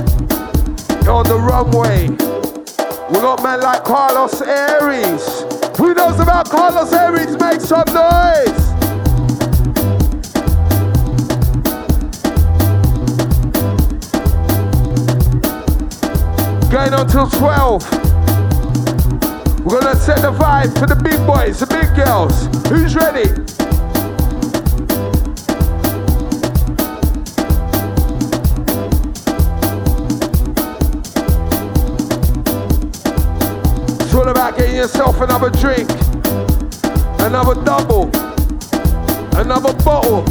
on 1.07 1.25
the 1.27 1.39
runway. 1.39 2.09
We 2.09 3.21
got 3.21 3.43
men 3.43 3.61
like 3.61 3.85
Carlos 3.85 4.41
Aries. 4.43 5.45
Who 5.79 5.95
knows 5.95 6.19
about 6.21 6.51
Carlos 6.51 6.93
Aries? 6.93 7.37
Make 7.39 7.61
some 7.61 7.85
noise. 7.95 8.69
Going 16.71 16.93
on 16.93 17.07
till 17.09 17.29
12. 17.31 18.08
We're 19.69 19.83
gonna 19.83 19.97
set 19.97 20.23
the 20.23 20.33
vibe 20.33 20.79
for 20.79 20.87
the 20.87 20.97
big 20.97 21.19
boys, 21.27 21.61
the 21.61 21.67
big 21.67 21.95
girls. 21.95 22.47
Who's 22.71 22.97
ready? 22.97 23.29
It's 34.01 34.15
all 34.15 34.29
about 34.29 34.57
getting 34.57 34.77
yourself 34.77 35.21
another 35.21 35.51
drink, 35.51 35.91
another 37.21 37.63
double, 37.63 38.05
another 39.37 39.75
bottle. 39.85 40.25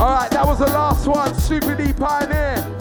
All 0.00 0.10
right, 0.10 0.30
that 0.32 0.42
was 0.44 0.58
the 0.58 0.66
last 0.66 1.06
one, 1.06 1.32
Super 1.36 1.76
D 1.76 1.92
Pioneer. 1.92 2.79